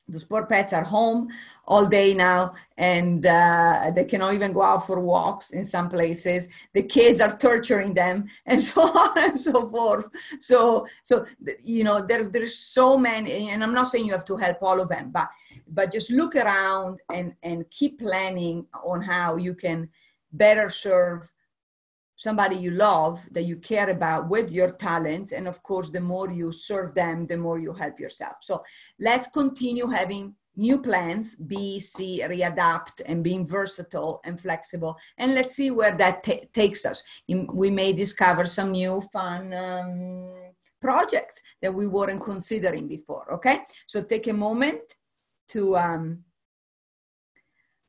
[0.09, 1.29] the sport pets are home
[1.67, 6.49] all day now and uh, they cannot even go out for walks in some places.
[6.75, 10.09] The kids are torturing them and so on and so forth.
[10.41, 11.27] So so
[11.63, 14.81] you know there there's so many and i'm not saying you have to help all
[14.81, 15.29] of them but
[15.69, 19.89] but just look around and and keep planning on how you can
[20.33, 21.31] better serve
[22.25, 26.31] somebody you love that you care about with your talents and of course the more
[26.41, 28.37] you serve them the more you help yourself.
[28.41, 28.55] So
[29.09, 30.25] let's continue having
[30.67, 31.53] new plans b
[31.93, 31.97] c
[32.35, 34.93] readapt and being versatile and flexible.
[35.21, 36.99] And let's see where that t- takes us.
[37.63, 40.33] We may discover some new fun um,
[40.81, 43.57] projects that we weren't considering before okay?
[43.87, 44.85] So take a moment
[45.53, 46.05] to um,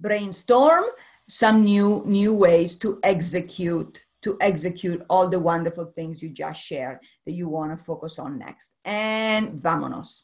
[0.05, 0.86] brainstorm
[1.27, 6.97] some new new ways to execute to execute all the wonderful things you just shared
[7.28, 8.73] that you want to focus on next.
[8.84, 10.23] And vámonos.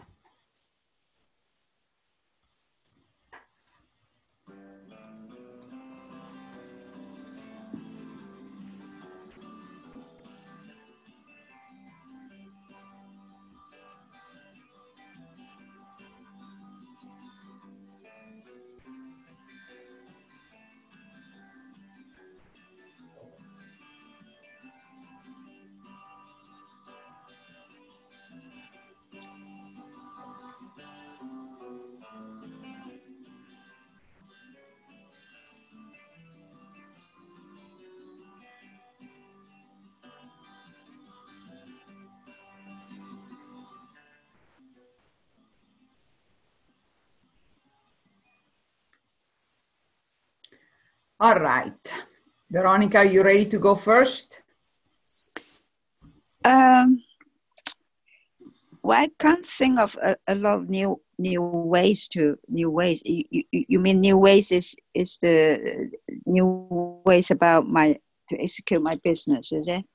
[51.21, 51.93] All right.
[52.49, 54.41] Veronica, are you ready to go first?
[56.43, 57.03] Um,
[58.81, 63.03] well, I can't think of a, a lot of new new ways to new ways.
[63.05, 65.91] You, you, you mean new ways is is the
[66.25, 66.67] new
[67.05, 67.99] ways about my
[68.29, 69.85] to execute my business, is it?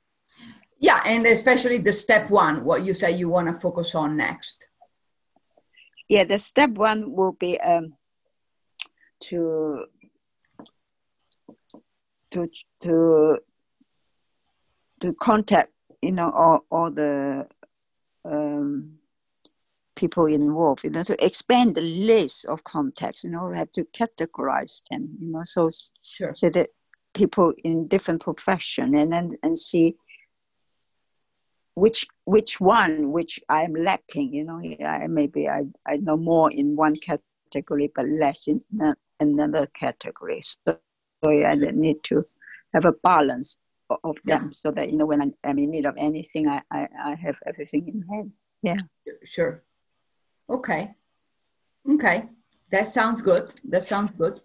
[0.79, 4.68] Yeah, and especially the step one, what you say you want to focus on next.
[6.09, 7.95] Yeah, the step one will be um,
[9.22, 9.87] to
[12.31, 12.49] to
[12.83, 13.39] to
[15.01, 15.70] to contact
[16.03, 17.47] you know all, all the
[18.24, 18.99] um,
[19.95, 24.83] people involved you know to expand the list of contacts you know have to categorize
[24.91, 25.70] them you know so
[26.03, 26.33] Sure.
[26.33, 26.68] so that
[27.14, 29.97] people in different profession and then and see
[31.74, 36.77] which which one which i'm lacking you know I, maybe i i know more in
[36.77, 38.59] one category but less in
[39.20, 40.79] another category so,
[41.25, 42.25] i need to
[42.75, 43.59] have a balance
[43.91, 44.39] o- of Yeah.
[44.39, 47.14] them so that you know when I'm, I'm in need of anything I, I i
[47.14, 48.77] have everything in hand yeah
[49.25, 49.62] Sure.
[50.51, 50.95] Okay.
[51.89, 52.29] Okay.
[52.71, 53.55] That sounds good.
[53.69, 54.41] That sounds good.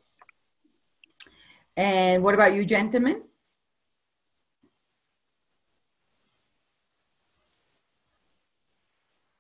[1.76, 3.24] And what about you, gentlemen?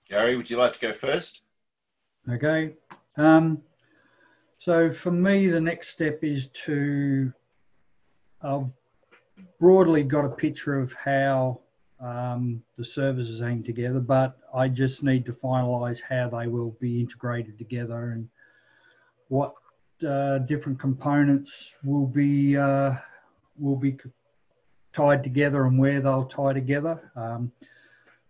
[0.09, 1.43] Gary, would you like to go first?
[2.27, 2.73] Okay.
[3.15, 3.61] Um,
[4.61, 7.33] so for me, the next step is to,
[8.43, 8.67] I've
[9.59, 11.61] broadly got a picture of how
[11.99, 16.99] um, the services hang together, but I just need to finalize how they will be
[16.99, 18.29] integrated together and
[19.29, 19.55] what
[20.07, 22.93] uh, different components will be uh,
[23.57, 23.97] will be
[24.93, 27.11] tied together and where they'll tie together.
[27.15, 27.51] Um,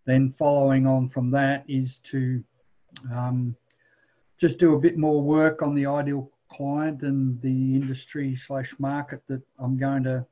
[0.06, 2.42] then following on from that is to
[3.14, 3.58] um,
[4.42, 9.22] just do a bit more work on the ideal client and the industry slash market
[9.28, 10.26] that I'm going to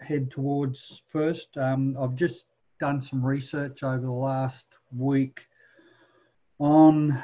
[0.00, 1.48] head towards first.
[1.58, 2.46] Um, I've just
[2.78, 4.66] done some research over the last
[4.96, 5.46] week
[6.60, 7.20] on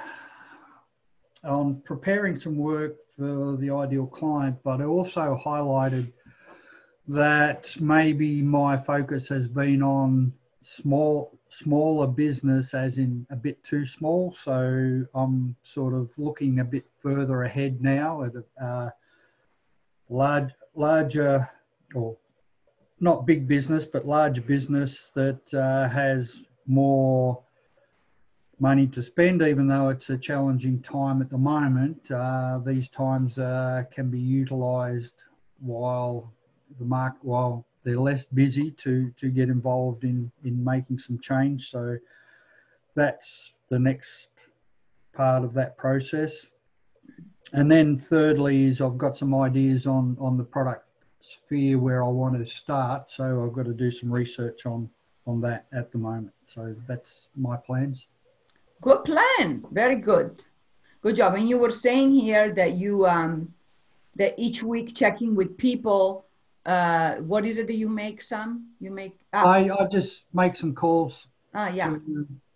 [1.44, 6.12] on preparing some work for the ideal client, but I also highlighted
[7.06, 13.84] that maybe my focus has been on small smaller business as in a bit too
[13.84, 14.34] small.
[14.34, 18.90] So i'm sort of looking a bit further ahead now at a uh,
[20.08, 21.48] large larger
[21.94, 22.16] or
[23.00, 27.42] not big business but large business that uh, has more
[28.60, 33.38] money to spend even though it's a challenging time at the moment uh, these times
[33.38, 35.14] uh, can be utilized
[35.60, 36.32] while
[36.78, 41.70] the market while they're less busy to to get involved in in making some change
[41.70, 41.96] so
[42.94, 44.30] that's the next
[45.14, 46.46] part of that process
[47.52, 50.86] and then thirdly is i've got some ideas on on the product
[51.20, 54.88] sphere where i want to start so i've got to do some research on
[55.26, 58.06] on that at the moment so that's my plans
[58.80, 59.64] Good plan.
[59.72, 60.44] Very good.
[61.00, 61.34] Good job.
[61.34, 63.52] And you were saying here that you um,
[64.16, 66.24] that each week checking with people.
[66.66, 68.20] Uh, what is it that you make?
[68.20, 68.68] Sam?
[68.80, 69.20] You make?
[69.32, 71.96] Ah, i i just make some calls ah yeah.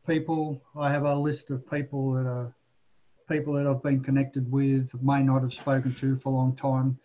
[0.07, 0.63] people.
[0.77, 2.55] I have a list of people that are
[3.29, 6.99] people that I've been connected with, may not have spoken to for a long time.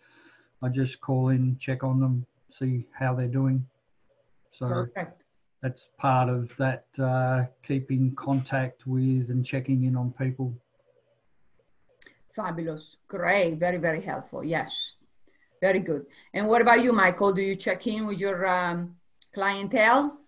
[0.62, 3.64] I just call in, check on them, see how they're doing.
[4.50, 5.22] So Perfect.
[5.62, 10.54] that's part of that uh, keeping contact with and checking in on people.
[12.34, 12.96] Fabulous.
[13.06, 13.58] Great.
[13.58, 14.44] Very very helpful.
[14.44, 14.97] Yes.
[15.60, 16.06] Very good.
[16.34, 17.32] And what about you, Michael?
[17.32, 18.96] Do you check in with your um,
[19.34, 20.18] clientele?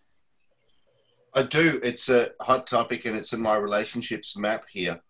[1.35, 1.81] I do.
[1.83, 5.01] It's a hot topic, and it's in my relationships map here.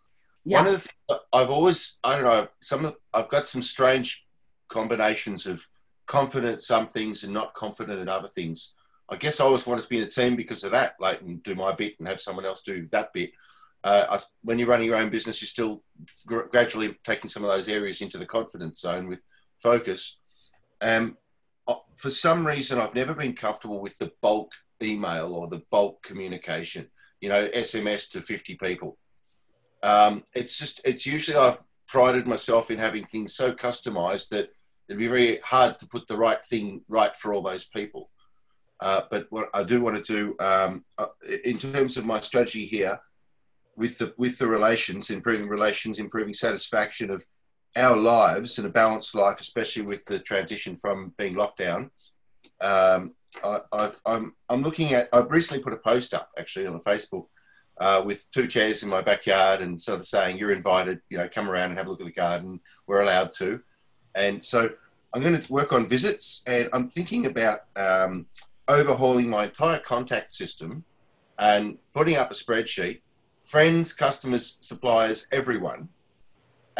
[0.45, 0.59] Yeah.
[0.59, 4.27] One of the things I've always, I don't know, some of, I've got some strange
[4.69, 5.67] combinations of
[6.07, 8.75] confident some things and not confident in other things.
[9.09, 11.43] I guess I always wanted to be in a team because of that, like and
[11.43, 13.31] do my bit and have someone else do that bit.
[13.83, 15.83] Uh, I, when you're running your own business, you're still
[16.27, 19.25] gr- gradually taking some of those areas into the confidence zone with
[19.63, 20.19] focus.
[20.81, 21.17] Um,
[21.97, 24.53] for some reason, I've never been comfortable with the bulk
[24.83, 26.91] email or the bulk communication.
[27.21, 28.97] You know, SMS to 50 people.
[29.83, 34.51] Um, it's just, it's usually I've prided myself in having things so customized that
[34.89, 38.11] it'd be very hard to put the right thing right for all those people.
[38.81, 41.07] Uh, but what I do want to do um, uh,
[41.45, 42.99] in terms of my strategy here,
[43.77, 47.25] with the with the relations, improving relations, improving satisfaction of
[47.77, 51.91] our lives and a balanced life, especially with the transition from being locked down.
[52.61, 53.15] Um,
[53.45, 55.09] I, I've, I'm I'm looking at.
[55.13, 57.27] I've recently put a post up actually on Facebook
[57.81, 61.01] uh, with two chairs in my backyard and sort of saying you're invited.
[61.09, 62.61] You know, come around and have a look at the garden.
[62.87, 63.61] We're allowed to,
[64.15, 64.71] and so
[65.15, 68.27] I'm going to work on visits, and I'm thinking about um,
[68.69, 70.85] overhauling my entire contact system
[71.39, 73.01] and putting up a spreadsheet,
[73.45, 75.89] friends, customers, suppliers, everyone,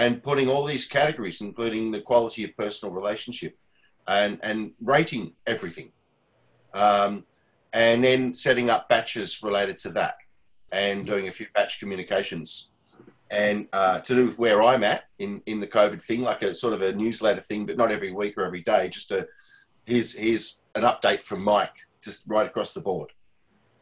[0.01, 3.57] and putting all these categories, including the quality of personal relationship,
[4.09, 5.93] and and rating everything,
[6.75, 7.25] um,
[7.73, 10.17] and then setting up batches related to that,
[10.73, 12.71] and doing a few batch communications
[13.31, 16.53] and uh, to do with where I'm at in, in the COVID thing, like a
[16.53, 18.89] sort of a newsletter thing, but not every week or every day.
[18.89, 19.29] Just a
[19.87, 23.13] here's here's an update from Mike, just right across the board.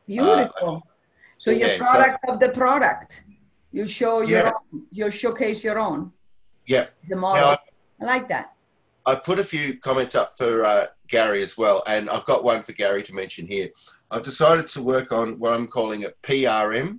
[0.06, 0.76] Beautiful.
[0.76, 0.90] Uh,
[1.38, 3.24] so your yeah, product so, of the product,
[3.72, 4.50] you show your yeah.
[4.72, 6.12] own, you showcase your own.
[6.66, 6.86] Yeah.
[7.08, 7.52] The model.
[7.52, 7.58] Now,
[8.00, 8.54] I like that.
[9.06, 12.62] I've put a few comments up for uh, Gary as well, and I've got one
[12.62, 13.70] for Gary to mention here.
[14.10, 16.98] I've decided to work on what I'm calling a PRM,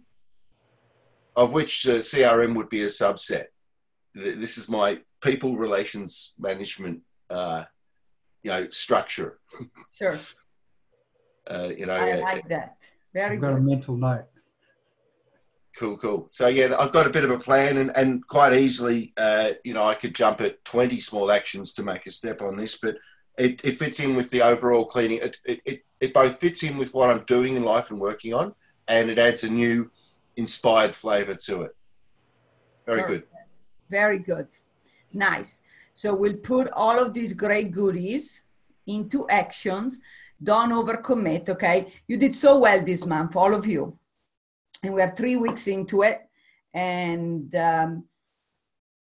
[1.35, 3.45] of which uh, CRM would be a subset.
[4.15, 7.65] This is my people relations management, uh,
[8.41, 9.39] you know, structure.
[9.91, 10.17] Sure.
[11.49, 12.77] uh, you know, I uh, like that.
[13.13, 13.57] Very I've got good.
[13.57, 14.25] a mental note.
[15.79, 16.27] Cool, cool.
[16.29, 19.73] So yeah, I've got a bit of a plan, and, and quite easily, uh, you
[19.73, 22.97] know, I could jump at twenty small actions to make a step on this, but
[23.37, 25.19] it, it fits in with the overall cleaning.
[25.19, 28.33] It, it, it, it both fits in with what I'm doing in life and working
[28.33, 28.55] on,
[28.89, 29.89] and it adds a new
[30.35, 31.75] inspired flavor to it.
[32.85, 33.23] Very good.
[33.89, 34.47] Very good.
[35.13, 35.61] Nice.
[35.93, 38.43] So we'll put all of these great goodies
[38.85, 39.97] into actions.
[40.43, 41.87] Don't overcommit, okay?
[42.07, 43.97] You did so well this month, all of you.
[44.83, 46.21] And we are three weeks into it.
[46.73, 48.05] And um,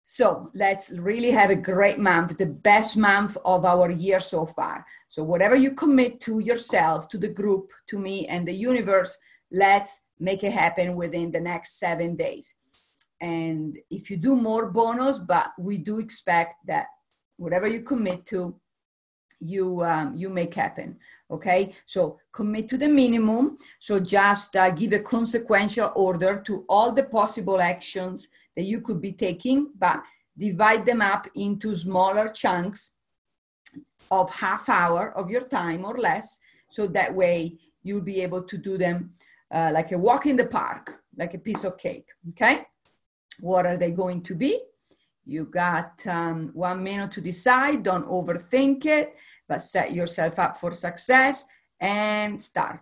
[0.05, 4.87] so let's really have a great month, the best month of our year so far.
[5.09, 9.18] So whatever you commit to yourself, to the group, to me, and the universe,
[9.53, 12.55] let's make it happen within the next seven days.
[13.20, 16.87] And if you do more bonus, but we do expect that
[17.37, 18.59] whatever you commit to,
[19.41, 20.97] you um, you make happen.
[21.30, 23.57] Okay, so commit to the minimum.
[23.78, 29.01] So just uh, give a consequential order to all the possible actions that you could
[29.01, 30.03] be taking, but
[30.36, 32.93] divide them up into smaller chunks
[34.11, 36.41] of half hour of your time or less.
[36.70, 39.12] So that way you'll be able to do them
[39.53, 42.07] uh, like a walk in the park, like a piece of cake.
[42.30, 42.62] Okay.
[43.41, 44.61] What are they going to be?
[45.29, 47.83] You got um, one minute to decide.
[47.83, 49.14] Don't overthink it,
[49.47, 51.45] but set yourself up for success
[51.81, 52.81] and start.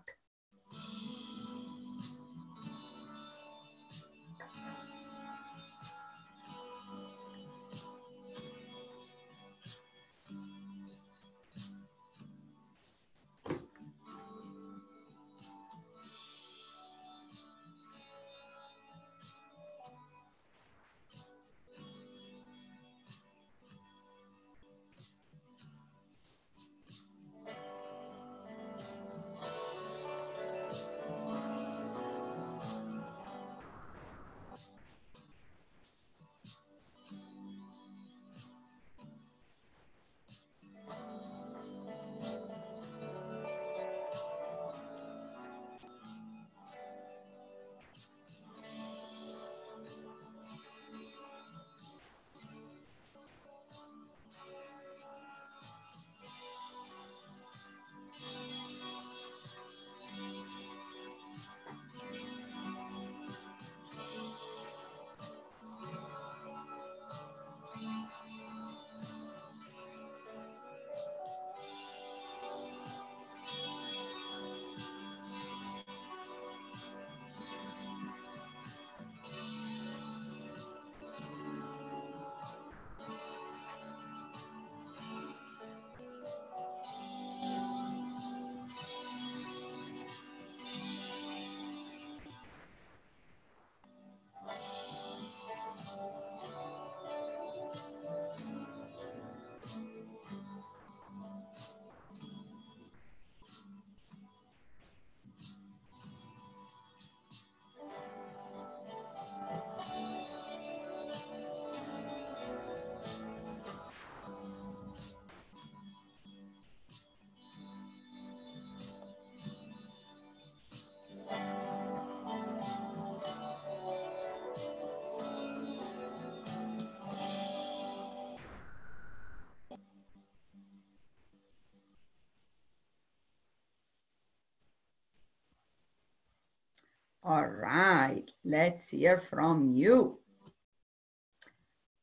[137.26, 140.20] All right, let's hear from you.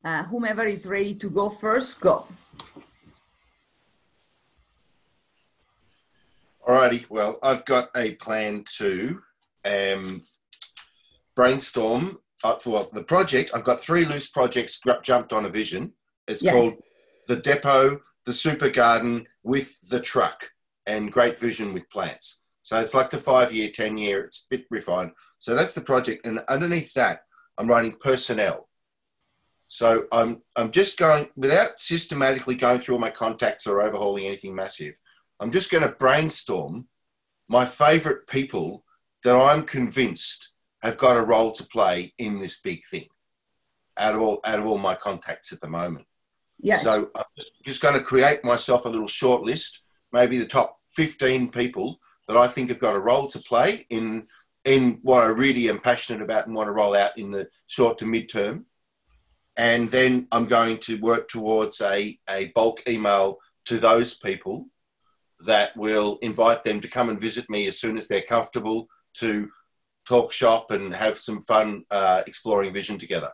[0.04, 2.26] Uh, whomever is ready to go first, go.
[6.60, 9.22] All righty, well, I've got a plan to
[9.64, 10.26] um,
[11.34, 12.18] brainstorm.
[12.44, 12.56] Uh,
[12.92, 15.94] the project, I've got three loose projects jumped on a vision.
[16.28, 16.52] It's yeah.
[16.52, 16.74] called
[17.28, 20.50] The Depot, The Super Garden with the Truck,
[20.84, 22.43] and Great Vision with Plants.
[22.64, 25.12] So it's like the five year, 10 year, it's a bit refined.
[25.38, 26.26] So that's the project.
[26.26, 27.20] And underneath that,
[27.58, 28.68] I'm writing personnel.
[29.66, 34.54] So I'm, I'm just going, without systematically going through all my contacts or overhauling anything
[34.54, 34.98] massive,
[35.40, 36.88] I'm just going to brainstorm
[37.48, 38.82] my favorite people
[39.24, 40.52] that I'm convinced
[40.82, 43.08] have got a role to play in this big thing
[43.98, 46.06] out of all, out of all my contacts at the moment.
[46.60, 46.82] Yes.
[46.82, 47.24] So I'm
[47.66, 51.98] just going to create myself a little short list, maybe the top 15 people
[52.28, 54.26] that I think have got a role to play in
[54.64, 57.98] in what I really am passionate about and want to roll out in the short
[57.98, 58.66] to mid term.
[59.56, 64.66] And then I'm going to work towards a, a bulk email to those people
[65.40, 69.48] that will invite them to come and visit me as soon as they're comfortable to
[70.08, 73.30] talk shop and have some fun uh, exploring vision together.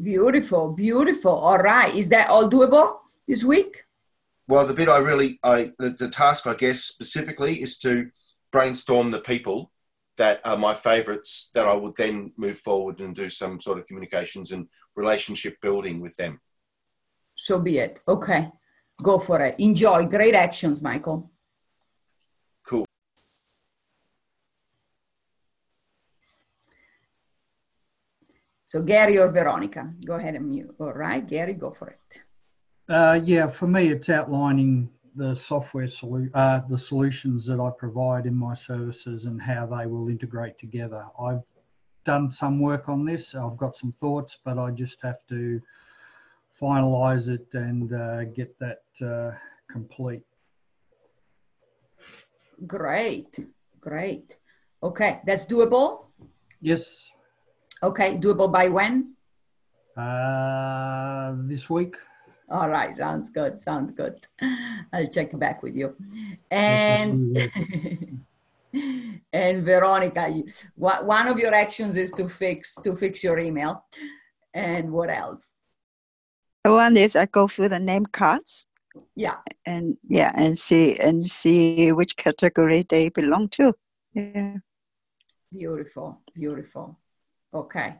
[0.00, 1.32] Beautiful, beautiful.
[1.32, 1.94] All right.
[1.94, 3.85] Is that all doable this week?
[4.48, 8.10] Well, the bit I really, I the, the task I guess specifically is to
[8.52, 9.72] brainstorm the people
[10.16, 13.86] that are my favourites that I would then move forward and do some sort of
[13.86, 16.40] communications and relationship building with them.
[17.34, 18.00] So be it.
[18.08, 18.50] Okay.
[19.02, 19.56] Go for it.
[19.58, 20.06] Enjoy.
[20.06, 21.30] Great actions, Michael.
[22.66, 22.86] Cool.
[28.64, 30.74] So Gary or Veronica, go ahead and mute.
[30.78, 32.22] All right, Gary, go for it.
[32.88, 38.26] Uh, yeah, for me, it's outlining the software solu- uh, the solutions that I provide
[38.26, 41.04] in my services and how they will integrate together.
[41.18, 41.42] I've
[42.04, 43.34] done some work on this.
[43.34, 45.60] I've got some thoughts, but I just have to
[46.60, 49.32] finalize it and uh, get that uh,
[49.68, 50.22] complete.
[52.66, 53.38] Great,
[53.80, 54.36] great.
[54.82, 56.06] Okay, that's doable.
[56.60, 57.10] Yes,
[57.82, 59.14] Okay, doable by when?
[59.96, 61.96] uh, this week.
[62.48, 63.60] All right, sounds good.
[63.60, 64.18] Sounds good.
[64.92, 65.96] I'll check back with you.
[66.50, 67.36] And
[69.32, 73.84] and Veronica, you, wha- one of your actions is to fix to fix your email.
[74.54, 75.54] And what else?
[76.64, 78.66] One is I go through the name cards
[79.14, 83.74] Yeah, and yeah, and see and see which category they belong to.
[84.14, 84.56] Yeah.
[85.52, 86.98] beautiful, beautiful.
[87.52, 87.96] Okay.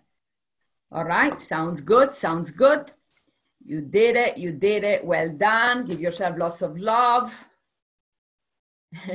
[0.92, 2.12] All right, sounds good.
[2.12, 2.92] Sounds good.
[3.66, 4.38] You did it.
[4.38, 5.04] You did it.
[5.04, 5.86] Well done.
[5.86, 7.48] Give yourself lots of love.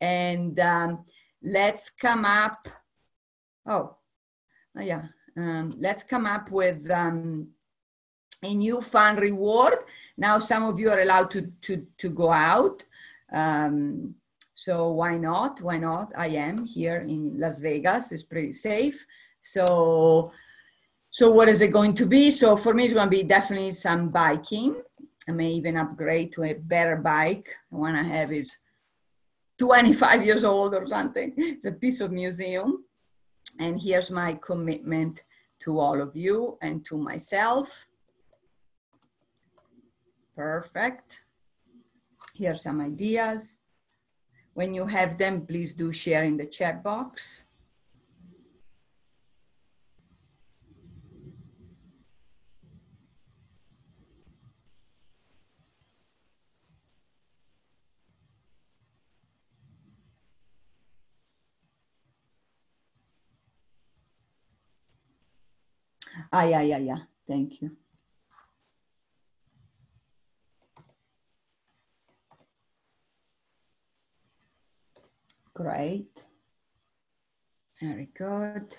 [0.00, 1.04] and um,
[1.40, 2.68] let's come up.
[3.66, 3.96] Oh,
[4.76, 5.04] oh yeah.
[5.36, 7.50] Um, let's come up with um,
[8.42, 9.78] a new fun reward.
[10.16, 12.84] Now, some of you are allowed to to to go out.
[13.32, 14.16] Um,
[14.54, 15.60] so why not?
[15.60, 16.12] Why not?
[16.16, 18.10] I am here in Las Vegas.
[18.10, 19.06] It's pretty safe.
[19.40, 20.32] So,
[21.10, 22.30] so what is it going to be?
[22.30, 24.80] So for me, it's going to be definitely some biking.
[25.28, 27.48] I may even upgrade to a better bike.
[27.70, 28.58] The one I have is
[29.58, 31.32] 25 years old or something.
[31.36, 32.84] It's a piece of museum.
[33.58, 35.24] And here's my commitment
[35.60, 37.88] to all of you and to myself.
[40.36, 41.24] Perfect.
[42.34, 43.60] Here's some ideas.
[44.54, 47.44] When you have them, please do share in the chat box.
[66.32, 66.98] Ah, yeah, yeah, yeah.
[67.26, 67.76] Thank you.
[75.54, 76.24] Great.
[77.80, 78.76] Very good.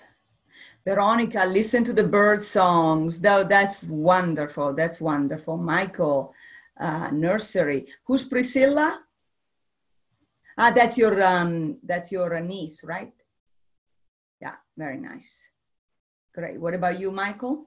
[0.86, 3.20] Veronica, listen to the bird songs.
[3.20, 4.74] Though that's wonderful.
[4.74, 5.56] That's wonderful.
[5.56, 6.34] Michael,
[6.78, 7.86] uh, nursery.
[8.04, 9.00] Who's Priscilla?
[10.56, 13.12] Ah, that's your um, that's your uh, niece, right?
[14.40, 15.50] Yeah, very nice.
[16.34, 16.60] Great.
[16.60, 17.66] What about you, Michael?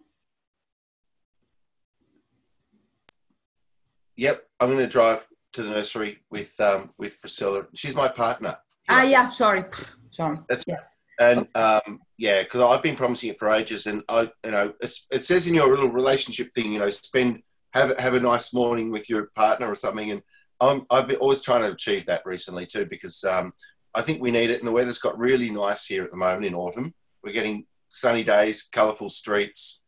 [4.15, 7.65] Yep, I'm going to drive to the nursery with um, with Priscilla.
[7.73, 8.57] She's my partner.
[8.89, 9.25] Ah, yeah.
[9.25, 9.63] Sorry,
[10.09, 10.39] sorry.
[10.49, 10.79] That's Yeah.
[11.19, 15.23] And um, yeah, because I've been promising it for ages, and I, you know, it
[15.23, 17.43] says in your little relationship thing, you know, spend
[17.73, 20.21] have have a nice morning with your partner or something, and
[20.59, 23.53] I'm I've been always trying to achieve that recently too, because um,
[23.93, 26.45] I think we need it, and the weather's got really nice here at the moment
[26.45, 26.93] in autumn.
[27.23, 29.81] We're getting sunny days, colourful streets,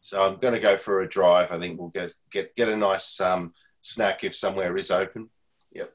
[0.00, 1.52] so I'm going to go for a drive.
[1.52, 2.12] I think we'll get
[2.56, 5.28] get a nice um, snack if somewhere is open.
[5.72, 5.92] Yep.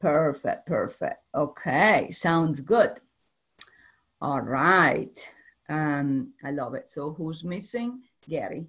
[0.00, 1.20] Perfect, perfect.
[1.34, 3.00] Okay, sounds good.
[4.20, 5.16] All right.
[5.68, 6.88] Um, I love it.
[6.88, 8.02] So who's missing?
[8.28, 8.68] Gary.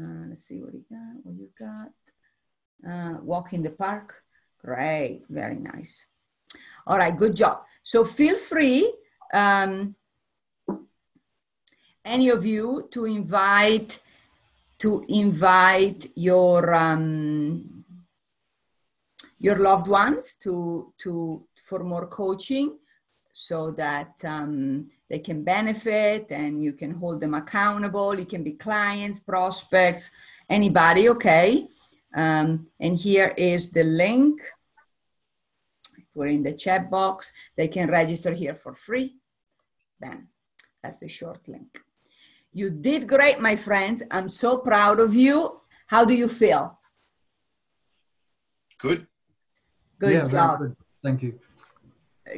[0.00, 1.24] Uh, let's see what you got.
[1.24, 2.90] What you got?
[2.90, 4.22] Uh, walk in the park.
[4.64, 5.22] Great.
[5.28, 6.06] Very nice.
[6.86, 7.16] All right.
[7.16, 7.62] Good job.
[7.82, 8.92] So feel free,
[9.34, 9.94] um,
[12.04, 14.00] any of you, to invite
[14.80, 17.84] to invite your um,
[19.38, 22.78] your loved ones to to for more coaching
[23.32, 28.12] so that um, they can benefit and you can hold them accountable.
[28.12, 30.10] It can be clients prospects
[30.48, 31.68] anybody okay?
[32.14, 34.40] Um, and here is the link.
[36.14, 37.32] Put in the chat box.
[37.56, 39.16] They can register here for free.
[40.00, 40.26] Bam.
[40.82, 41.80] That's a short link
[42.52, 46.78] you did great my friends i'm so proud of you how do you feel
[48.78, 49.06] Good.
[49.98, 50.76] good yeah, very job good.
[51.02, 51.38] Thank you.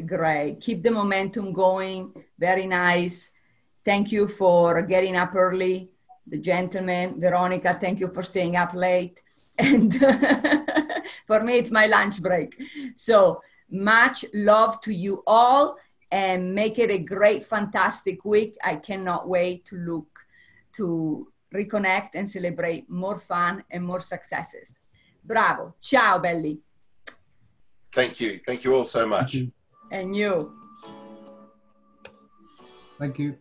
[0.07, 0.61] Great.
[0.61, 2.13] Keep the momentum going.
[2.39, 3.31] Very nice.
[3.85, 5.91] Thank you for getting up early.
[6.27, 9.23] The gentleman, Veronica, thank you for staying up late.
[9.59, 9.93] And
[11.27, 12.59] for me, it's my lunch break.
[12.97, 15.77] So much love to you all
[16.13, 18.57] and make it a great, fantastic week.
[18.63, 20.07] I cannot wait to look
[20.77, 24.79] to reconnect and celebrate more fun and more successes.
[25.25, 25.75] Bravo.
[25.81, 26.61] Ciao, belli.
[27.93, 28.39] Thank you.
[28.39, 29.35] Thank you all so much.
[29.35, 29.53] You.
[29.91, 30.53] And you.
[32.99, 33.37] Thank you.